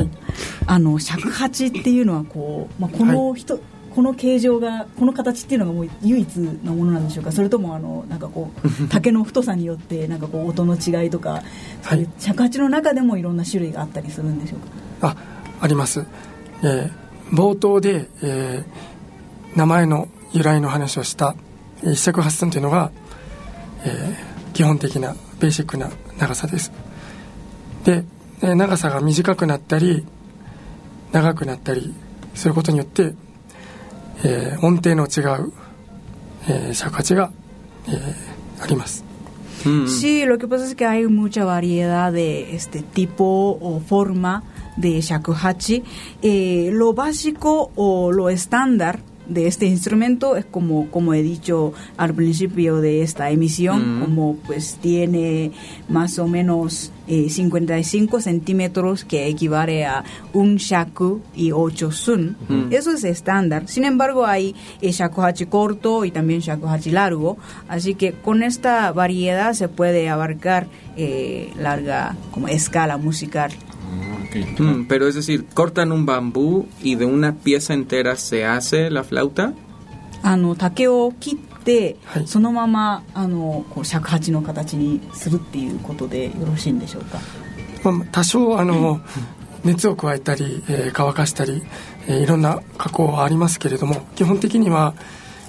[0.68, 3.60] あの尺八っていうのはこう、まあ、この人、
[3.96, 7.32] この形状がこの形っていうのがもう唯一のものなんでしょうか。
[7.32, 11.44] それともあのなんかこう竹の太さによってなんかこう音の違いとか、
[11.84, 12.04] そうい。
[12.04, 15.16] う尺八の中でもいろんな種類があったりするんでしょうか？
[15.62, 16.06] あります、
[16.64, 21.36] えー冒頭で、えー名前の由来の話をした
[21.84, 22.92] えー一尺八寸というのが、
[23.86, 25.90] えー基本的なベーシックな
[26.20, 26.72] 長さです
[27.86, 28.04] で、
[28.42, 30.06] えー長さが短くなったり
[31.12, 31.94] 長くなったり
[32.36, 33.14] することによって、
[34.24, 35.52] えー音程の違う、
[36.48, 37.32] えー尺八が、
[37.88, 39.04] えーあります
[39.88, 44.44] Sí, lo que pasa es que hay mucha variedad de este tipo o forma
[44.76, 45.84] de shakuhachi.
[46.22, 52.14] Eh, lo básico o lo estándar de este instrumento es como, como he dicho al
[52.14, 54.02] principio de esta emisión, Mm.
[54.02, 55.52] como pues tiene
[55.90, 62.38] más o menos eh, 55 centímetros que equivale a un shaku y 8 sun.
[62.48, 62.72] Mm.
[62.72, 63.68] Eso es estándar.
[63.68, 67.38] Sin embargo, hay eh, shakuhachi corto y también shakuhachi largo.
[67.68, 73.52] Así que con esta variedad se puede abarcar eh, larga como escala musical.
[74.60, 79.04] Mm, pero es decir, cortan un bambú y de una pieza entera se hace la
[79.04, 79.54] flauta.
[80.26, 87.20] あの竹を切って、そのままあのこう尺八の形にするっていうことでよろしいんでしょうか
[87.84, 89.02] まあ、多少あの
[89.66, 91.62] 熱を加えたり、えー乾かしたり、
[92.08, 94.94] えーいろんな加工はありますけれども基本的には、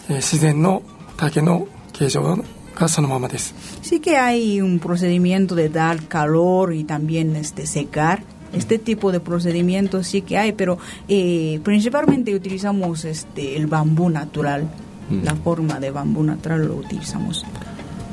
[0.08, 0.82] えー自然の
[1.16, 2.36] 竹の形状
[2.74, 8.22] がそのままです Sí que hay un procedimiento de dar calor y también este secar.
[8.56, 10.78] Este tipo de procedimientos sí que hay, pero
[11.08, 14.68] eh, principalmente utilizamos este el bambú natural.
[15.22, 17.44] La forma de bambú natural lo utilizamos.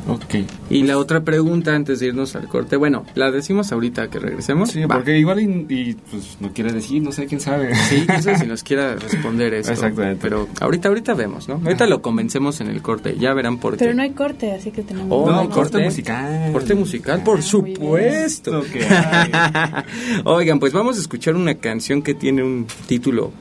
[0.07, 0.35] Ok.
[0.69, 4.71] Y la otra pregunta antes de irnos al corte, bueno, la decimos ahorita que regresemos.
[4.71, 4.95] Sí, Va.
[4.95, 7.75] porque igual y, y, pues no quiere decir, no sé quién sabe.
[7.75, 9.71] Sí, no sé si nos quiera responder eso.
[9.71, 10.19] Exactamente.
[10.21, 11.55] Pero ahorita, ahorita vemos, ¿no?
[11.63, 13.79] Ahorita lo convencemos en el corte, ya verán por qué.
[13.79, 15.07] Pero no hay corte, así que tenemos...
[15.11, 16.51] Oh, No, ¿hay corte musical.
[16.51, 18.59] Corte musical, por supuesto.
[18.61, 19.31] Esto que hay.
[20.25, 23.31] Oigan, pues vamos a escuchar una canción que tiene un título.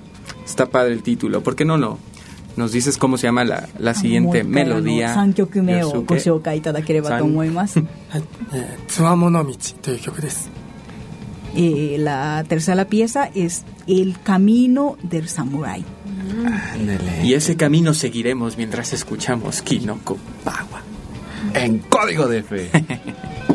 [0.44, 1.42] Está padre el título.
[1.42, 1.98] ¿Por qué no no?
[2.59, 5.13] Nos dices cómo se llama la, la siguiente もう一回あの melodía.
[5.13, 6.39] 3曲目をご Yosuke.
[6.39, 7.79] 紹介いただければと思います。
[7.79, 7.85] は
[8.19, 10.49] い、えーつわもの道という曲です
[11.57, 15.85] Eh, la tercera pieza es El Camino del Samurai.
[17.23, 20.81] Y ese camino seguiremos mientras escuchamos Kinoko Pawa.
[21.53, 22.69] En código de fe.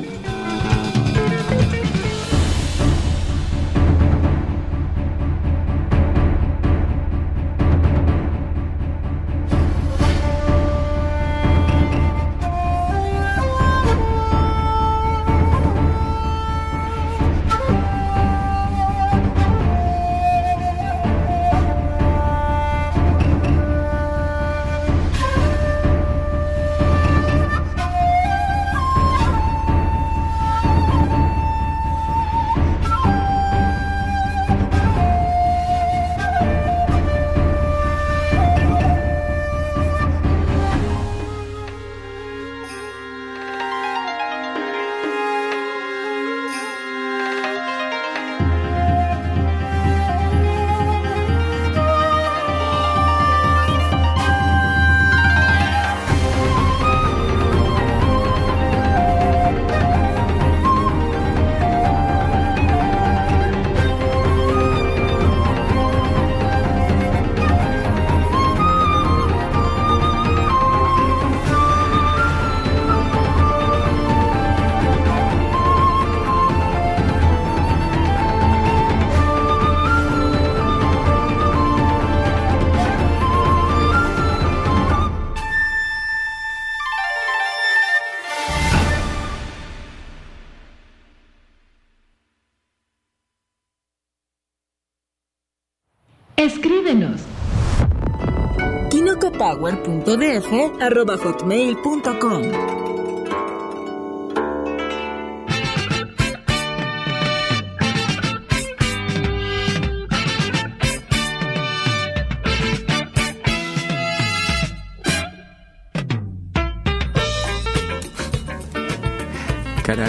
[100.15, 102.84] kinocopower.df arroba hotmail.com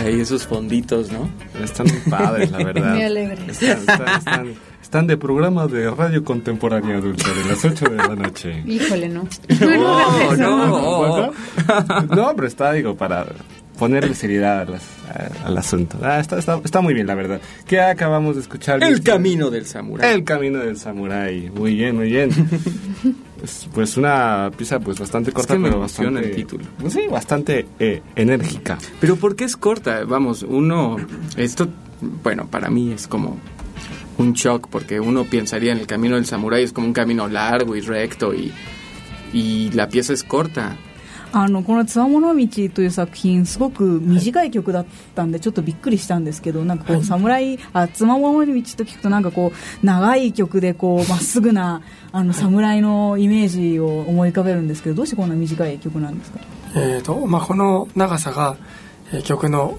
[0.07, 1.29] Caray, esos fonditos, ¿no?
[1.63, 2.95] Están muy padres, la verdad.
[2.95, 3.63] Muy alegres.
[3.63, 8.15] Están, están- están- están de programa de radio contemporánea adulta de las 8 de la
[8.15, 8.63] noche.
[8.67, 9.27] Híjole, no.
[9.61, 10.99] No, no.
[10.99, 11.33] ¿Bueno?
[12.15, 13.27] No, pero está, digo, para
[13.79, 15.99] ponerle seriedad a las- a- al asunto.
[16.03, 17.41] Ah, está, está, está muy bien, la verdad.
[17.66, 18.83] ¿Qué acabamos de escuchar?
[18.83, 20.14] El camino del samurái.
[20.14, 21.51] El camino del samurái.
[21.51, 22.31] Muy bien, muy bien.
[23.39, 26.20] Pues, pues una pieza pues bastante corta, que me pero bastante...
[26.31, 26.64] el título.
[26.81, 28.79] Pues sí, bastante eh, enérgica.
[28.99, 30.05] Pero ¿por qué es corta?
[30.05, 30.97] Vamos, uno,
[31.37, 31.68] esto,
[32.24, 33.37] bueno, para mí es como
[34.16, 37.77] un shock, porque uno pensaría en el camino del samurái es como un camino largo
[37.77, 38.51] y recto y,
[39.35, 40.74] y la pieza es corta.
[41.39, 51.82] あのこの「つわもの道」という作品すごく短い曲だったんでちょっとびっくりしたんですけどなんかこう、侍あつわもの道と聞くとなんかこう長い曲でこうまっすぐな
[52.12, 56.39] あの侍のイメージを思い浮かべるんですけどどうしてこんな短い曲なんですか？
[56.74, 58.57] えーとまあ、この長さが、
[59.12, 59.76] えー曲の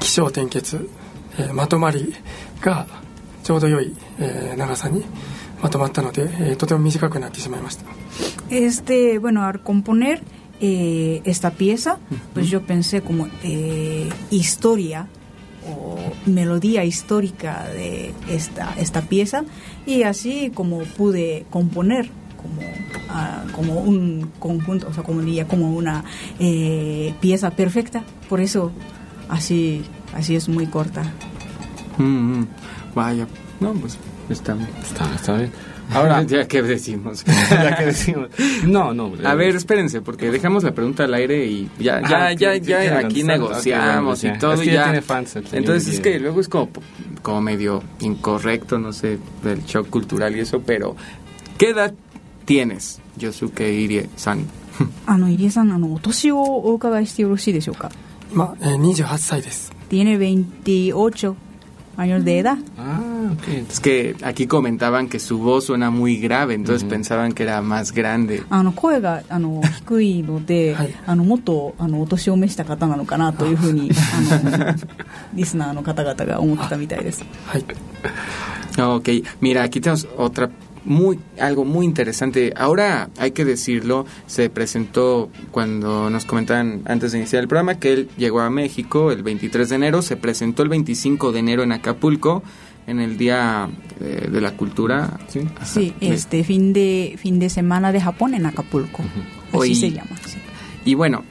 [0.00, 0.88] 起承転結、
[1.38, 2.14] えーまとまり
[2.60, 2.86] が
[3.42, 5.04] ちょうど良い、えー長さに
[5.61, 7.85] まとまったので、えーとても短くなってしまいました
[8.49, 10.21] Este, bueno, al componer
[10.61, 11.97] eh, esta pieza,
[12.33, 15.07] pues yo pensé como eh, historia
[15.67, 19.43] o melodía histórica de esta, esta pieza
[19.85, 22.61] y así como pude componer como,
[23.09, 26.03] ah, como un conjunto, o sea, como diría, como una
[26.39, 28.03] eh, pieza perfecta.
[28.29, 28.71] Por eso
[29.29, 29.83] así,
[30.13, 31.03] así es muy corta.
[31.97, 32.47] Mm, mm.
[32.93, 33.27] Vaya,
[33.61, 33.97] no, pues
[34.29, 35.51] está, Está, está bien.
[35.91, 37.23] Ahora, ya que decimos.
[37.25, 38.29] ya que decimos.
[38.65, 39.11] No, no.
[39.23, 42.53] A eh, ver, espérense, porque dejamos la pregunta al aire y ya, ya, Ah, ya,
[42.55, 44.39] sí, ya sí, aquí sí, negociamos ok, bueno, y ya.
[44.39, 44.53] todo.
[44.53, 44.83] Es que y ya ya.
[44.85, 46.11] tiene fans el señor Entonces es Guille.
[46.13, 46.69] que luego es como,
[47.21, 50.95] como medio incorrecto, no sé, del shock cultural y eso, pero
[51.57, 51.93] ¿qué edad
[52.45, 54.45] tienes, Yosuke Irie-san?
[55.05, 57.91] あの、入江さん、あの、お年をお伺いしてよろしいでしょうか
[58.31, 61.35] 今、えー28歳です Tiene 28
[61.97, 62.57] años de edad.
[62.77, 63.47] Ah, ok.
[63.69, 67.91] Es que aquí comentaban que su voz suena muy grave, entonces pensaban que era más
[67.93, 68.43] grande.
[68.49, 74.75] あの声があの低いので、はいあのもっとあのお年を召した方なのかなというふうにあの
[75.33, 77.23] リスナーの方々が思ってたみたいです。
[77.45, 77.65] はい
[78.75, 80.49] Ok, mira, aquí tenemos otra
[80.88, 82.52] muy algo muy interesante.
[82.56, 87.92] Ahora hay que decirlo, se presentó cuando nos comentaban antes de iniciar el programa que
[87.92, 91.72] él llegó a México el 23 de enero, se presentó el 25 de enero en
[91.72, 92.42] Acapulco
[92.86, 93.68] en el Día
[94.00, 95.20] eh, de la Cultura.
[95.28, 95.40] Sí.
[95.56, 95.66] Ajá.
[95.66, 99.04] Sí, este fin de fin de semana de Japón en Acapulco.
[99.52, 100.16] Así se llama.
[100.24, 100.38] sí.
[100.86, 101.22] Y bueno,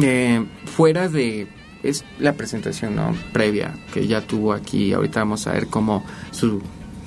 [0.00, 1.48] eh, fuera de
[1.82, 3.14] es la presentación ¿no?
[3.32, 6.62] previa que ya tuvo aquí, ahorita vamos a ver cómo su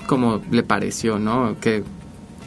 [0.08, 1.56] cómo le pareció, ¿no?
[1.62, 1.84] Qué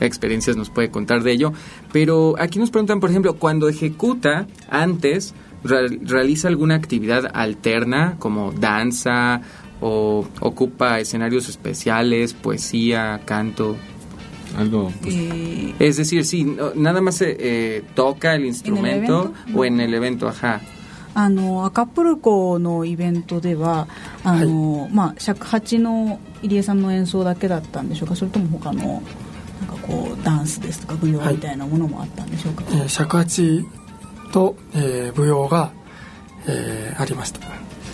[0.00, 1.52] experiencias nos puede contar de ello.
[1.92, 5.34] Pero aquí nos preguntan, por ejemplo, cuando ejecuta antes
[5.64, 9.40] real- realiza alguna actividad alterna como danza
[9.80, 13.76] o ocupa escenarios especiales, poesía, canto.
[14.56, 14.90] Algo.
[15.02, 19.92] pues, Eh, Es decir, sí, nada más eh, eh, toca el instrumento o en el
[19.92, 20.60] evento, ajá.
[21.16, 23.88] あのアカプルコのイベントでは
[24.22, 33.64] あの、まあ尺八の入江さんの演奏だけだったんでしょうかそれとも他のなんかこうダンスですとか舞踊みたいなものもあったんでしょうか、えー尺八
[34.30, 35.72] と、えー舞踊が、
[36.46, 37.40] えーありました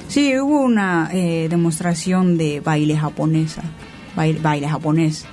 [0.08, 3.62] Sí, hubo una eh, demostración de baile japonesa,
[4.16, 5.26] baile, baile japonés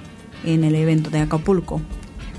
[0.46, 1.82] en el evento de Acapulco.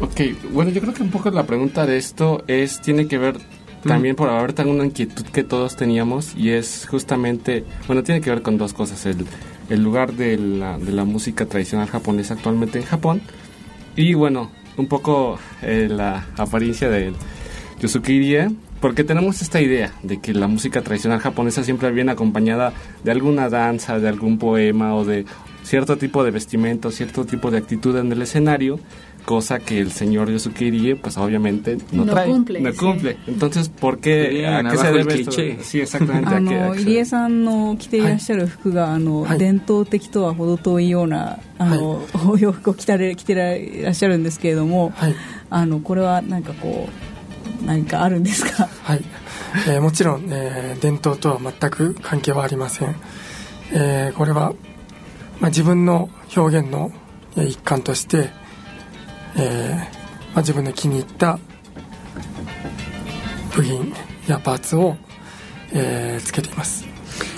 [0.00, 0.20] Ok,
[0.52, 3.36] bueno, yo creo que un poco la pregunta de esto es, tiene que ver
[3.82, 8.30] también por haber tan una inquietud que todos teníamos y es justamente, bueno, tiene que
[8.30, 9.26] ver con dos cosas, el,
[9.68, 13.22] el lugar de la, de la música tradicional japonesa actualmente en Japón
[13.96, 17.12] y bueno, un poco eh, la apariencia de
[17.80, 18.50] Yosuke Irie,
[18.80, 22.72] porque tenemos esta idea de que la música tradicional japonesa siempre viene acompañada
[23.04, 25.26] de alguna danza, de algún poema o de
[25.62, 28.80] cierto tipo de vestimenta, cierto tipo de actitud en el escenario,
[29.24, 32.78] cosa que el señor Yosuke pues obviamente no, No trae, cumple, no sí.
[32.78, 33.16] cumple.
[33.26, 34.46] Entonces, ¿por qué?
[34.46, 35.32] ¿A qué se debe esto?
[35.32, 36.28] Sí, exactamente.
[36.28, 45.14] Ah, ¿a qué- a の入江さんの着ていらっしゃる服が、あのはい伝統的とは程遠いようなあの、お洋服を着たれ着てらっしゃるんですけれども、はい
[45.50, 46.88] あのこれは何かこ
[47.62, 49.04] う何かあるんですかはい、
[49.68, 52.94] えーもちろん、えー伝統とは全く関係はありません、
[53.72, 54.54] えーこれは、
[55.40, 56.92] まあ、自分の表現の
[57.36, 58.30] えー一環として、
[59.37, 59.83] えーま
[60.35, 61.39] あ、自分の気に入った
[63.55, 63.93] 部品
[64.27, 64.97] やパーツを、
[65.73, 66.85] えーつけています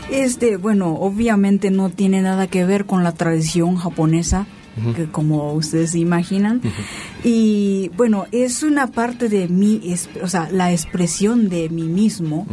[0.10, 4.48] Este, bueno, obviamente no tiene nada que ver con la tradición japonesa,
[4.96, 6.62] que como ustedes se imaginan.
[7.26, 12.48] Y bueno, es una parte de mí, es- o sea, la expresión de mí mismo.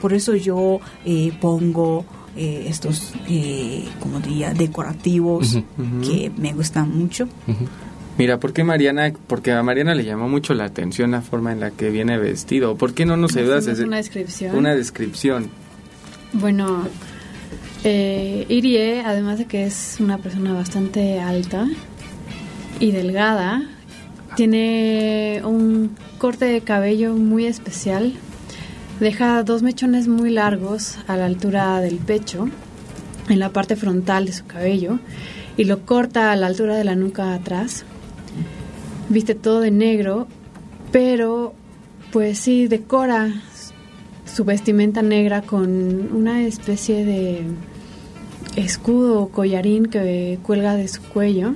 [0.00, 2.04] Por eso yo eh, pongo
[2.36, 5.58] eh, estos, eh, como diría, decorativos
[6.02, 7.26] que me gustan mucho.
[8.17, 9.11] Mira, ¿por qué Mariana?
[9.27, 12.75] Porque a Mariana le llamó mucho la atención la forma en la que viene vestido.
[12.77, 14.55] ¿Por qué no nos ayudas a ¿Hacemos hacer una descripción?
[14.55, 15.49] una descripción?
[16.31, 16.87] Bueno,
[17.83, 21.67] eh, Irie, además de que es una persona bastante alta
[22.79, 23.63] y delgada,
[24.35, 28.13] tiene un corte de cabello muy especial.
[29.01, 32.47] Deja dos mechones muy largos a la altura del pecho,
[33.27, 34.99] en la parte frontal de su cabello,
[35.57, 37.83] y lo corta a la altura de la nuca atrás.
[39.09, 40.27] Viste todo de negro,
[40.91, 41.53] pero
[42.11, 43.41] pues sí, decora
[44.25, 47.43] su vestimenta negra con una especie de
[48.55, 51.53] escudo o collarín que cuelga de su cuello.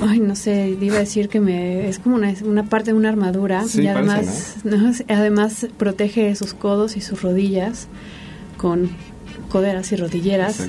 [0.00, 3.10] Ay, no sé, iba a decir que me es como una, una parte de una
[3.10, 4.92] armadura Sí, y parece, además, ¿no?
[5.14, 7.88] además protege sus codos y sus rodillas
[8.56, 8.90] con
[9.50, 10.68] coderas y rodilleras,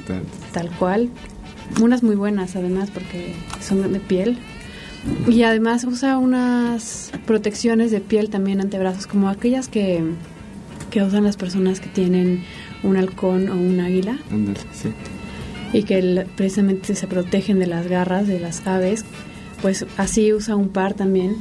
[0.52, 1.10] tal cual.
[1.80, 4.38] Unas muy buenas además porque son de piel.
[5.28, 10.03] Y además usa unas protecciones de piel también antebrazos, como aquellas que,
[10.91, 12.43] que usan las personas que tienen
[12.84, 14.19] un halcón o un águila
[14.74, 14.89] sí.
[15.74, 19.05] y que precisamente se protegen de las garras de las aves.
[19.61, 21.38] Pues así usa un par también.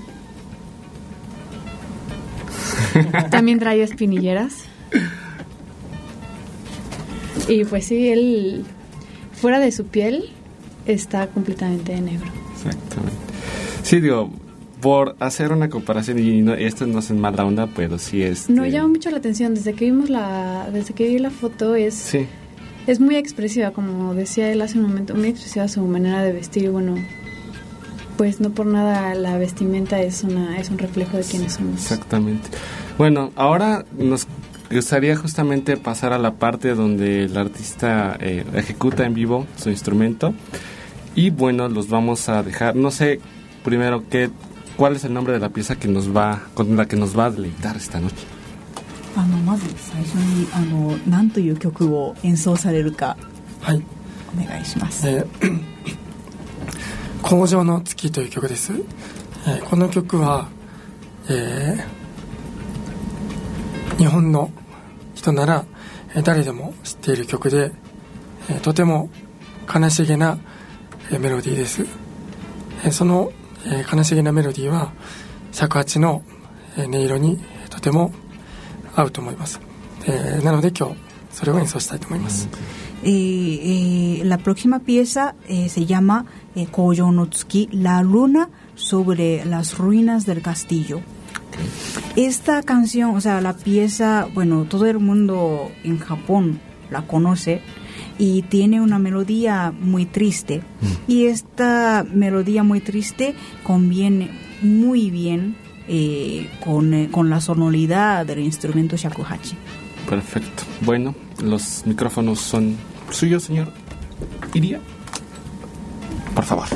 [3.31, 4.65] también trae espinilleras.
[7.49, 8.65] Y pues sí, él
[9.41, 10.31] fuera de su piel
[10.87, 12.31] está completamente negro.
[12.55, 13.17] Exactamente.
[13.83, 14.31] Sí, digo,
[14.81, 18.49] por hacer una comparación, y no, esto no es en mala onda, pero sí es...
[18.51, 21.95] No llama mucho la atención desde que vimos la desde que vi la foto es
[21.95, 22.27] Sí,
[22.87, 26.71] es muy expresiva como decía él hace un momento muy expresiva su manera de vestir
[26.71, 26.95] bueno
[28.17, 32.49] pues no por nada la vestimenta es una es un reflejo de quiénes somos exactamente.
[32.99, 34.27] Bueno, ahora nos
[34.72, 40.34] gustaría justamente pasar a la parte donde el artista eh, ejecuta en vivo su instrumento.
[41.16, 43.22] Y bueno, los vamos a dejar, no sé,
[43.64, 44.30] primero, ¿qué,
[44.76, 47.26] ¿cuál es el nombre de la pieza que nos va, con la que nos va
[47.26, 48.26] a deleitar esta noche?
[49.18, 53.16] あのまず最初にあの何という曲を演奏されるか
[53.62, 53.82] はい、
[54.38, 55.08] お願いします。
[55.08, 55.76] えー
[57.22, 58.74] 工場の月という曲です、
[59.48, 60.50] えーこの曲は、
[61.30, 62.06] えー
[63.98, 64.52] 日本の
[65.21, 65.67] 人なら、
[66.25, 67.73] 誰でも知っている曲で、
[68.63, 69.11] とても
[69.73, 70.39] 悲しげな、
[71.11, 71.85] メロディーです、
[72.91, 73.31] その、
[73.93, 74.93] 悲しげなメロディーは
[75.53, 76.23] 尺八の、
[76.79, 78.13] 音色にとても
[78.95, 79.61] 合うと思います、
[80.43, 80.97] なので今日
[81.31, 82.49] それを演奏したいと思います、
[83.03, 89.79] Eh, eh, la próxima pieza eh, se llama eh, Koyo no Tsuki, la luna sobre las
[89.79, 91.01] ruinas del castillo.
[92.17, 97.61] Esta canción, o sea, la pieza, bueno, todo el mundo en Japón la conoce
[98.19, 100.63] y tiene una melodía muy triste.
[101.07, 104.31] Y esta melodía muy triste conviene
[104.63, 105.57] muy bien
[105.89, 109.57] eh, con, eh, con la sonoridad del instrumento shakuhachi.
[110.09, 110.65] Perfecto.
[110.83, 112.77] Bueno, los micrófonos son
[113.11, 113.73] suyos, señor
[114.55, 114.81] Iria.
[116.35, 116.67] Por favor.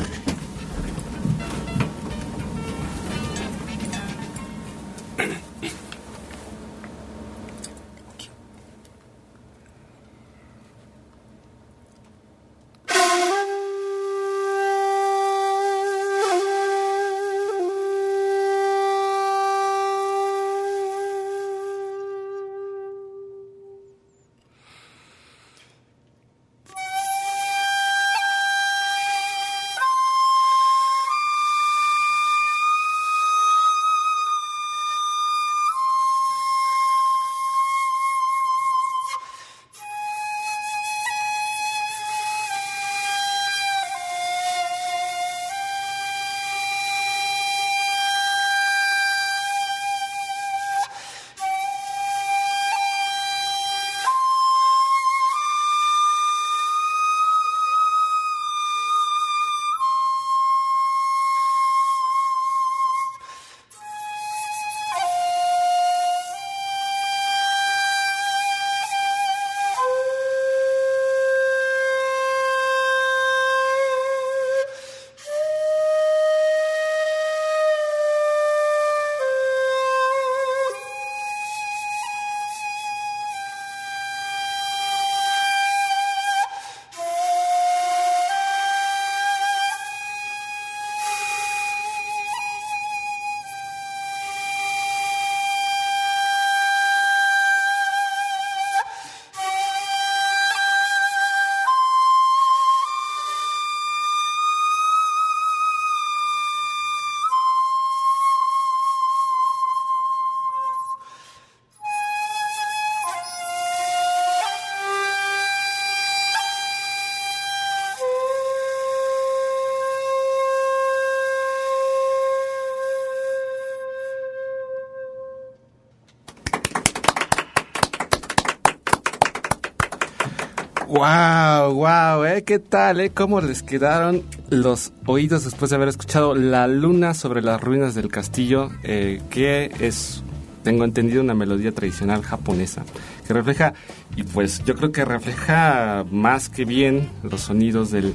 [130.96, 132.44] Wow, wow, ¿eh?
[132.44, 133.10] ¿Qué tal, eh?
[133.10, 138.06] ¿Cómo les quedaron los oídos después de haber escuchado La Luna sobre las ruinas del
[138.06, 138.70] castillo?
[138.84, 140.22] Eh, que es,
[140.62, 142.84] tengo entendido, una melodía tradicional japonesa
[143.26, 143.74] que refleja,
[144.14, 148.14] y pues yo creo que refleja más que bien los sonidos del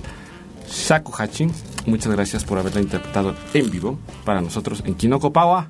[0.70, 1.50] shakuhachi.
[1.86, 5.68] Muchas gracias por haberla interpretado en vivo para nosotros en Kinoko Pawa.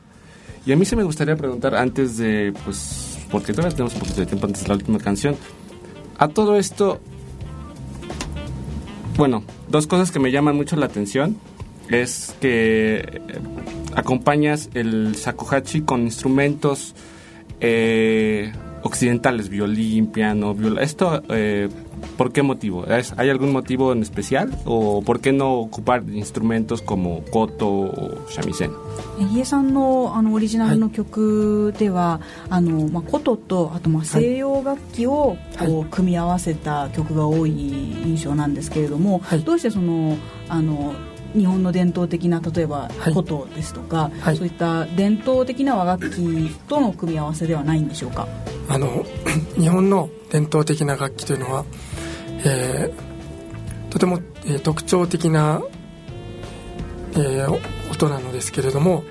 [0.64, 4.20] Y a mí se me gustaría preguntar antes de, pues, porque todavía tenemos un poquito
[4.20, 5.36] de tiempo antes de la última canción.
[6.20, 7.00] A todo esto,
[9.16, 11.38] bueno, dos cosas que me llaman mucho la atención
[11.90, 13.22] es que eh,
[13.96, 16.94] acompañas el shakuhachi con instrumentos
[17.62, 18.52] eh,
[18.84, 20.82] occidentales, violín, piano, viola.
[20.82, 21.70] Esto, eh,
[22.18, 22.86] ¿por qué motivo?
[22.86, 24.50] ¿Es- ¿Hay algún motivo en especial?
[24.66, 28.72] ¿O por qué no ocupar instrumentos como koto o shamisen?
[29.20, 37.52] えヒエさんのあのオリジナルの曲では、あのまあ、琴とあとまあ西洋楽器をこう組み合わせた曲が多い
[38.06, 40.94] 印象なんですけれども、どうしてそのあの
[41.36, 48.28] 日本の伝統的な例えば琴ですとか、そういった伝統的な和楽器との組み合わせではないんでしょうか
[48.68, 49.04] あの
[49.58, 51.66] 日本の伝統的な楽器というのは、
[52.46, 55.62] えーとても、えー特徴的な、
[57.14, 57.60] えー
[57.92, 59.04] 音なのですけれども、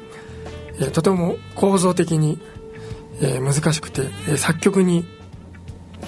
[0.81, 2.39] えーとても構造的に、
[3.21, 5.05] えー難しくて、えー作曲に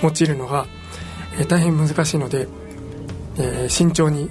[0.02, 0.66] 用いるのが、
[1.38, 2.46] えー大変難しいので、
[3.38, 4.30] えー慎重に、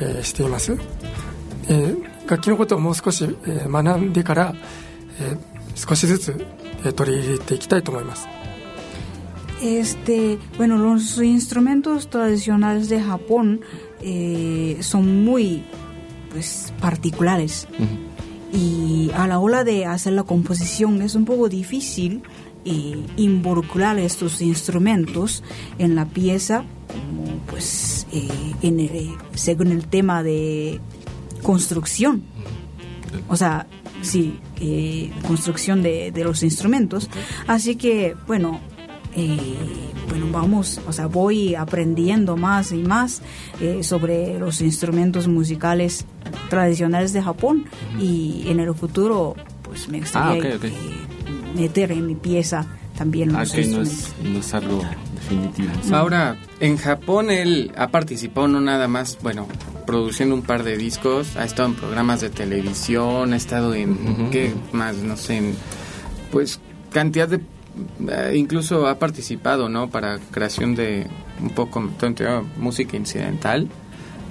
[0.00, 0.76] えーしています、
[1.68, 4.54] えー楽器のことをもう少し、えー学んでから、
[5.20, 5.38] えー
[5.76, 6.46] 少しずつ、
[6.84, 8.28] えー取り入れていきたいと思います。
[9.64, 13.62] Este, bueno, los instrumentos tradicionales de Japón
[14.02, 15.62] eh, son muy
[16.30, 17.66] pues, particulares.
[18.52, 22.22] Y a la hora de hacer la composición es un poco difícil
[22.66, 25.42] eh, involucrar estos instrumentos
[25.78, 26.64] en la pieza
[27.48, 28.28] pues eh,
[28.62, 30.78] en el- según el tema de
[31.42, 32.22] construcción.
[33.28, 33.66] O sea,
[34.02, 34.38] sí,
[35.26, 37.08] construcción de, de los instrumentos.
[37.46, 38.60] Así que, bueno,
[39.16, 39.38] eh,
[40.08, 43.22] bueno, vamos, o sea, voy aprendiendo más y más
[43.60, 46.04] eh, sobre los instrumentos musicales
[46.50, 47.64] tradicionales de Japón
[48.00, 50.64] y en el futuro, pues me gustaría Ah, ok.
[50.64, 50.72] eh,
[51.56, 52.66] meter en mi pieza
[52.98, 53.98] también Ah, los no instrumentos.
[53.98, 54.82] es, no es algo
[55.14, 55.68] definitivo.
[55.96, 59.46] Ahora, en Japón él ha participado no nada más, bueno,
[59.86, 64.52] produciendo un par de discos, ha estado en programas de televisión, ha estado en, ¿qué
[64.72, 64.96] más?
[64.96, 65.54] No sé, en,
[66.30, 66.60] pues
[66.92, 67.40] cantidad de,
[68.34, 69.90] incluso ha participado, ¿no?
[69.90, 71.06] Para creación de
[71.40, 71.82] un poco,
[72.56, 73.68] música incidental.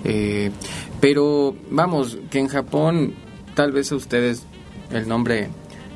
[0.04, 0.52] Eh,
[1.00, 3.14] pero vamos, que en Japón
[3.56, 4.44] tal vez a ustedes
[4.92, 5.50] el nombre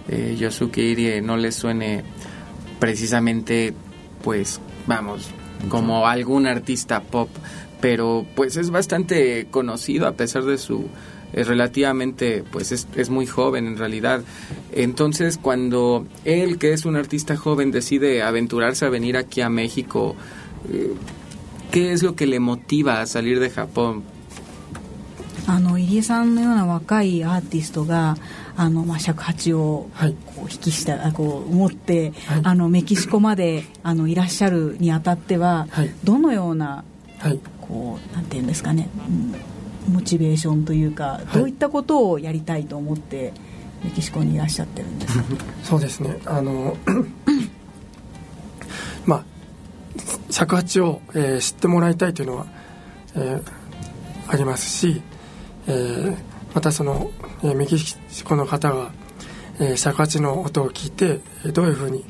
[0.07, 2.03] eh, Yosuke Irie no les suene
[2.79, 3.73] precisamente,
[4.23, 5.29] pues, vamos,
[5.69, 7.29] como algún artista pop,
[7.81, 10.87] pero pues es bastante conocido a pesar de su
[11.32, 14.22] eh, relativamente, pues es, es muy joven en realidad.
[14.72, 20.14] Entonces, cuando él, que es un artista joven, decide aventurarse a venir aquí a México,
[20.70, 20.92] eh,
[21.70, 24.04] ¿qué es lo que le motiva a salir de Japón?
[25.46, 28.16] あの入江さんのような若いアーティストが
[28.56, 29.90] あの、まあ、尺八を
[30.24, 32.12] こう引きしたあこう持って、
[32.44, 35.66] あのメキシコまであのいらっしゃるにあたっては、
[36.04, 36.84] どのような、
[37.60, 39.34] こうなんていうんですかね、うん
[39.89, 43.33] モチベーションというか、どういったことをやりたいと思って
[43.83, 45.23] メキシコにいらっしゃってるんですか？
[45.63, 46.17] そうですね。
[46.25, 46.75] あの
[49.05, 49.23] まあ
[50.29, 52.45] 尺八を、えー知ってもらいたいというのは、
[53.15, 53.41] えー
[54.29, 55.01] ありますし、
[55.67, 56.15] えー
[56.53, 57.11] またその、
[57.43, 58.91] えーメキシコの方が、
[59.59, 62.03] えー尺八の音を聞いてえーどういうふうに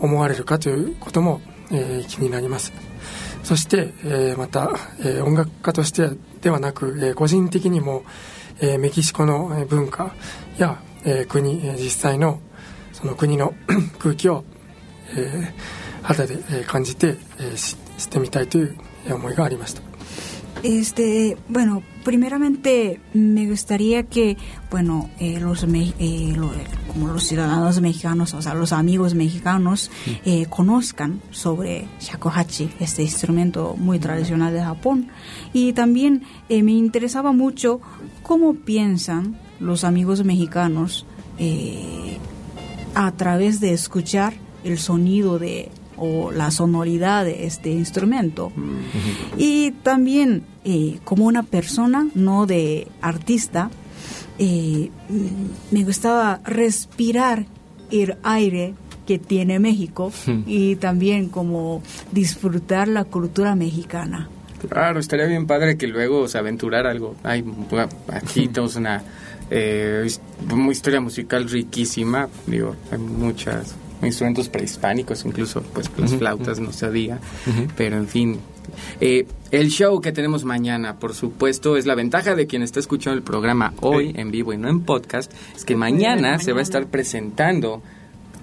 [0.00, 2.72] 思われるかということも、えー気になります。
[3.44, 4.70] そして、えーまた、
[5.00, 6.10] えー音楽家として
[6.42, 8.04] ではなく、えー個人的にも、
[8.60, 10.14] えーメキシコの文化
[10.58, 12.40] や、えー国、えー実際の
[12.92, 13.54] その国の
[13.98, 14.44] 空気を、
[15.16, 15.52] えー
[16.02, 18.76] 肌で、えー感じて、えーししてみたいという
[19.10, 19.82] 思いがありました。
[20.62, 24.38] Este, bueno, primeramente me gustaría que,
[24.70, 26.50] bueno, eh, los, eh, lo-
[26.90, 29.90] como los ciudadanos mexicanos, o sea, los amigos mexicanos,
[30.24, 35.08] eh, conozcan sobre shakuhachi, este instrumento muy tradicional de Japón.
[35.52, 37.82] Y también eh, me interesaba mucho
[38.22, 41.04] cómo piensan los amigos mexicanos
[41.38, 42.16] eh,
[42.94, 44.32] a través de escuchar
[44.64, 48.52] el sonido de o la sonoridad de este instrumento.
[49.36, 53.70] Y también eh, como una persona, no de artista,
[54.38, 54.90] eh,
[55.70, 57.46] me gustaba respirar
[57.90, 58.74] el aire
[59.06, 60.12] que tiene México
[60.46, 61.82] y también como
[62.12, 64.28] disfrutar la cultura mexicana.
[64.68, 67.16] Claro, estaría bien padre que luego se aventurara algo.
[67.70, 69.02] Bueno, aquí tenemos una
[69.50, 70.06] eh,
[70.50, 72.28] una historia musical riquísima.
[72.46, 77.18] Digo, hay muchos instrumentos prehispánicos, incluso pues las flautas, no se diga.
[77.76, 78.38] Pero en fin.
[79.00, 83.16] Eh, el show que tenemos mañana, por supuesto, es la ventaja de quien está escuchando
[83.16, 86.62] el programa hoy en vivo y no en podcast, es que mañana se va a
[86.62, 87.82] estar presentando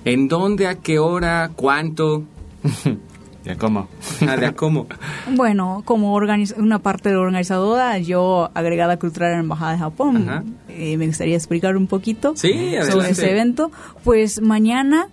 [0.03, 2.23] en dónde, a qué hora, cuánto.
[3.45, 3.87] ¿Ya cómo?
[4.27, 4.87] Ah, de a cómo.
[5.35, 9.77] Bueno, como organiz- una parte de la organizadora, yo agregada cultural en la Embajada de
[9.77, 13.71] Japón, eh, me gustaría explicar un poquito Sí, sobre ese evento.
[14.03, 15.09] Pues mañana,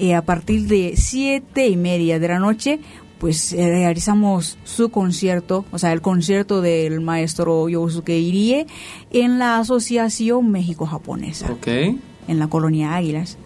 [0.00, 2.80] eh, a partir de siete y media de la noche,
[3.18, 8.66] pues eh, realizamos su concierto, o sea, el concierto del maestro Yosuke Irie
[9.10, 11.66] en la Asociación México-Japonesa, Ok.
[11.66, 13.36] en la colonia Águilas.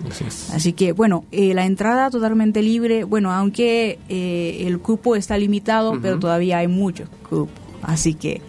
[0.52, 3.02] Así que, bueno, eh, la entrada totalmente libre.
[3.02, 7.48] Bueno, aunque eh, el cupo está limitado, pero todavía hay mucho cupo.
[7.82, 8.42] Así que,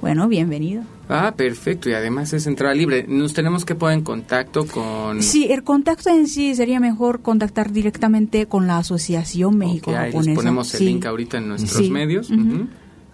[0.00, 0.82] bueno, bienvenido.
[1.08, 1.88] Ah, perfecto.
[1.88, 3.04] Y además es entrada libre.
[3.08, 5.22] Nos tenemos que poner en contacto con...
[5.22, 10.18] Sí, el contacto en sí sería mejor contactar directamente con la Asociación Ok, México-Japonesa.
[10.18, 10.84] ahí les ponemos el Sí.
[10.86, 11.90] link ahorita en nuestros Sí.
[11.90, 12.30] medios.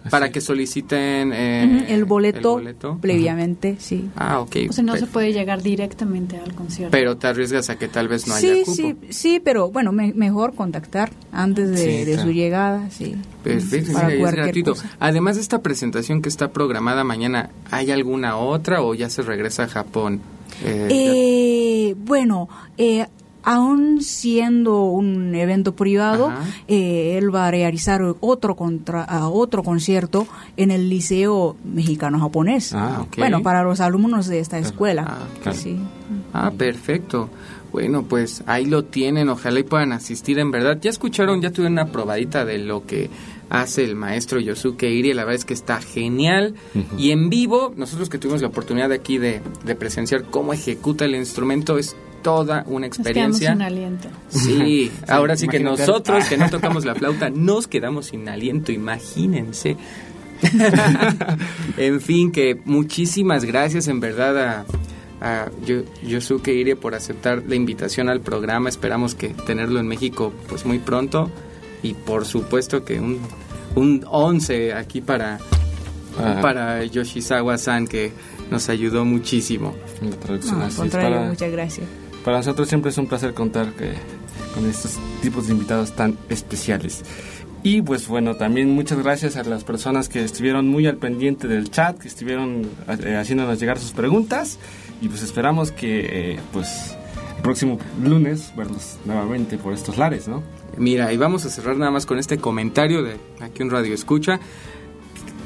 [0.09, 2.97] Para que soliciten eh, Ujú, el, boleto, el boleto.
[3.01, 4.09] previamente, sí.
[4.15, 4.55] Ah, ok.
[4.69, 5.13] O sea, no se perfecto.
[5.13, 6.91] puede llegar directamente al concierto.
[6.91, 8.73] Pero te arriesgas a que tal vez no haya sí, cupo.
[8.75, 12.21] sí, sí, pero bueno, me- mejor contactar antes de, Sí, de claro.
[12.29, 13.15] su llegada, sí.
[13.43, 14.71] Perfecto, Para sí, es cualquier gratuito.
[14.73, 14.89] cosa.
[14.99, 19.63] Además de esta presentación que está programada mañana, ¿hay alguna otra o ya se regresa
[19.63, 20.21] a Japón?
[20.63, 22.47] Eh, Eh, bueno,
[22.77, 23.07] eh,
[23.43, 26.31] aún siendo un evento privado,
[26.67, 30.27] eh, él va a realizar otro contra, ah, otro concierto
[30.57, 32.73] en el Liceo Mexicano-Japonés.
[32.73, 33.17] Ah, ok.
[33.17, 35.05] Bueno, para los alumnos de esta escuela.
[35.07, 35.57] Ah, claro.
[35.57, 35.77] Sí.
[36.33, 37.29] Ah, perfecto.
[37.71, 40.77] Bueno, pues ahí lo tienen, ojalá y puedan asistir en verdad.
[40.79, 43.09] Ya escucharon, ya tuvieron una probadita de lo que
[43.49, 46.53] hace el maestro Yosuke Iri, la verdad es que está genial.
[46.97, 51.05] Y en vivo, nosotros que tuvimos la oportunidad de aquí de, de presenciar cómo ejecuta
[51.05, 53.51] el instrumento, es toda una Nos quedamos experiencia.
[53.51, 54.07] sin aliento.
[54.29, 59.77] Sí, ahora sí que nosotros que no tocamos la flauta nos quedamos sin aliento, imagínense.
[61.77, 64.65] en fin, que muchísimas gracias en verdad a,
[65.21, 68.69] a Yo- Yosuke Ire por aceptar la invitación al programa.
[68.69, 71.29] Esperamos que tenerlo en México pues muy pronto
[71.81, 73.19] y por supuesto que un,
[73.75, 75.39] un 11 aquí para,
[76.41, 78.11] para Yoshizawa-san que
[78.51, 79.75] nos ayudó muchísimo.
[80.01, 80.79] La traducción No, al así es.
[80.79, 81.87] contrario, Para, muchas gracias.
[82.23, 83.93] Para nosotros siempre es un placer contar que-
[84.53, 87.03] con estos tipos de invitados tan especiales.
[87.63, 91.71] Y pues bueno, también muchas gracias a las personas que estuvieron muy al pendiente del
[91.71, 94.59] chat, que estuvieron eh, haciéndonos llegar sus preguntas.
[95.01, 96.95] Y pues esperamos que eh, pues
[97.37, 100.43] el próximo lunes verlos nuevamente por estos lares, ¿no?
[100.77, 104.39] Mira, y vamos a cerrar nada más con este comentario de aquí un radio escucha.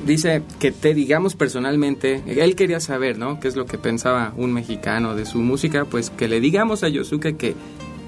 [0.08, 3.40] Dice que te digamos personalmente, él quería saber, ¿no?
[3.40, 5.84] ¿Qué es lo que pensaba un mexicano de su música?
[5.86, 7.56] Pues que le digamos a Yosuke que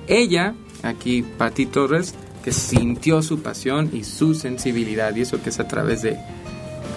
[0.08, 5.60] ella, aquí Pati Torres, que sintió su pasión y su sensibilidad, y eso que es
[5.60, 6.18] a través de,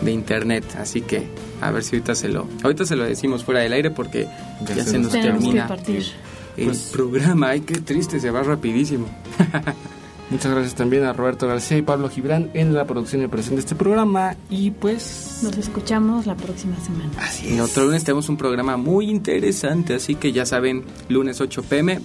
[0.03, 0.65] de internet.
[0.79, 1.25] Así que
[1.61, 4.29] a ver si ahorita se lo, ahorita se lo decimos fuera del aire porque
[4.69, 6.05] ya, Ya se, se nos termina partir.
[6.57, 7.49] el Pues- programa.
[7.51, 9.07] Ay, qué triste, se va rapidísimo.
[10.33, 13.61] Muchas gracias también a Roberto García y Pablo Gibran en la producción y presión de
[13.61, 14.35] este programa.
[14.49, 15.41] Y pues...
[15.43, 17.11] Nos escuchamos la próxima semana.
[17.45, 22.01] Y otro lunes tenemos un programa muy interesante, así que ya saben, lunes 8 pm,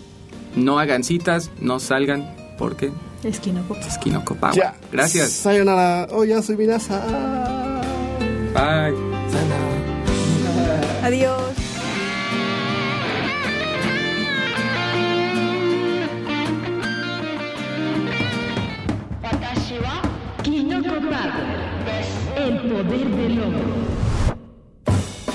[0.58, 2.92] no hagan citas, no salgan, porque
[3.24, 4.56] es Kinoko Power.
[4.56, 4.76] Ya.
[4.92, 5.32] Gracias.
[5.32, 6.10] Sayonara.
[6.12, 7.00] Oh, ya soy Minasa.
[8.54, 8.94] Bye.
[11.02, 11.47] Adiós.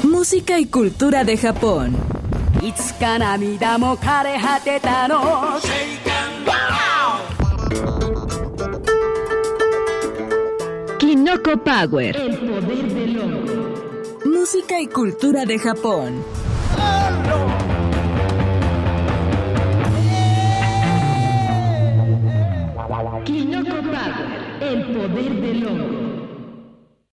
[0.05, 1.97] Música y cultura de Japón.
[10.99, 12.17] Kinoko Power.
[12.17, 13.55] El poder del hombre.
[14.25, 16.25] Música y cultura de Japón.
[23.25, 24.61] Kinoko Power.
[24.61, 25.92] El poder del hombre.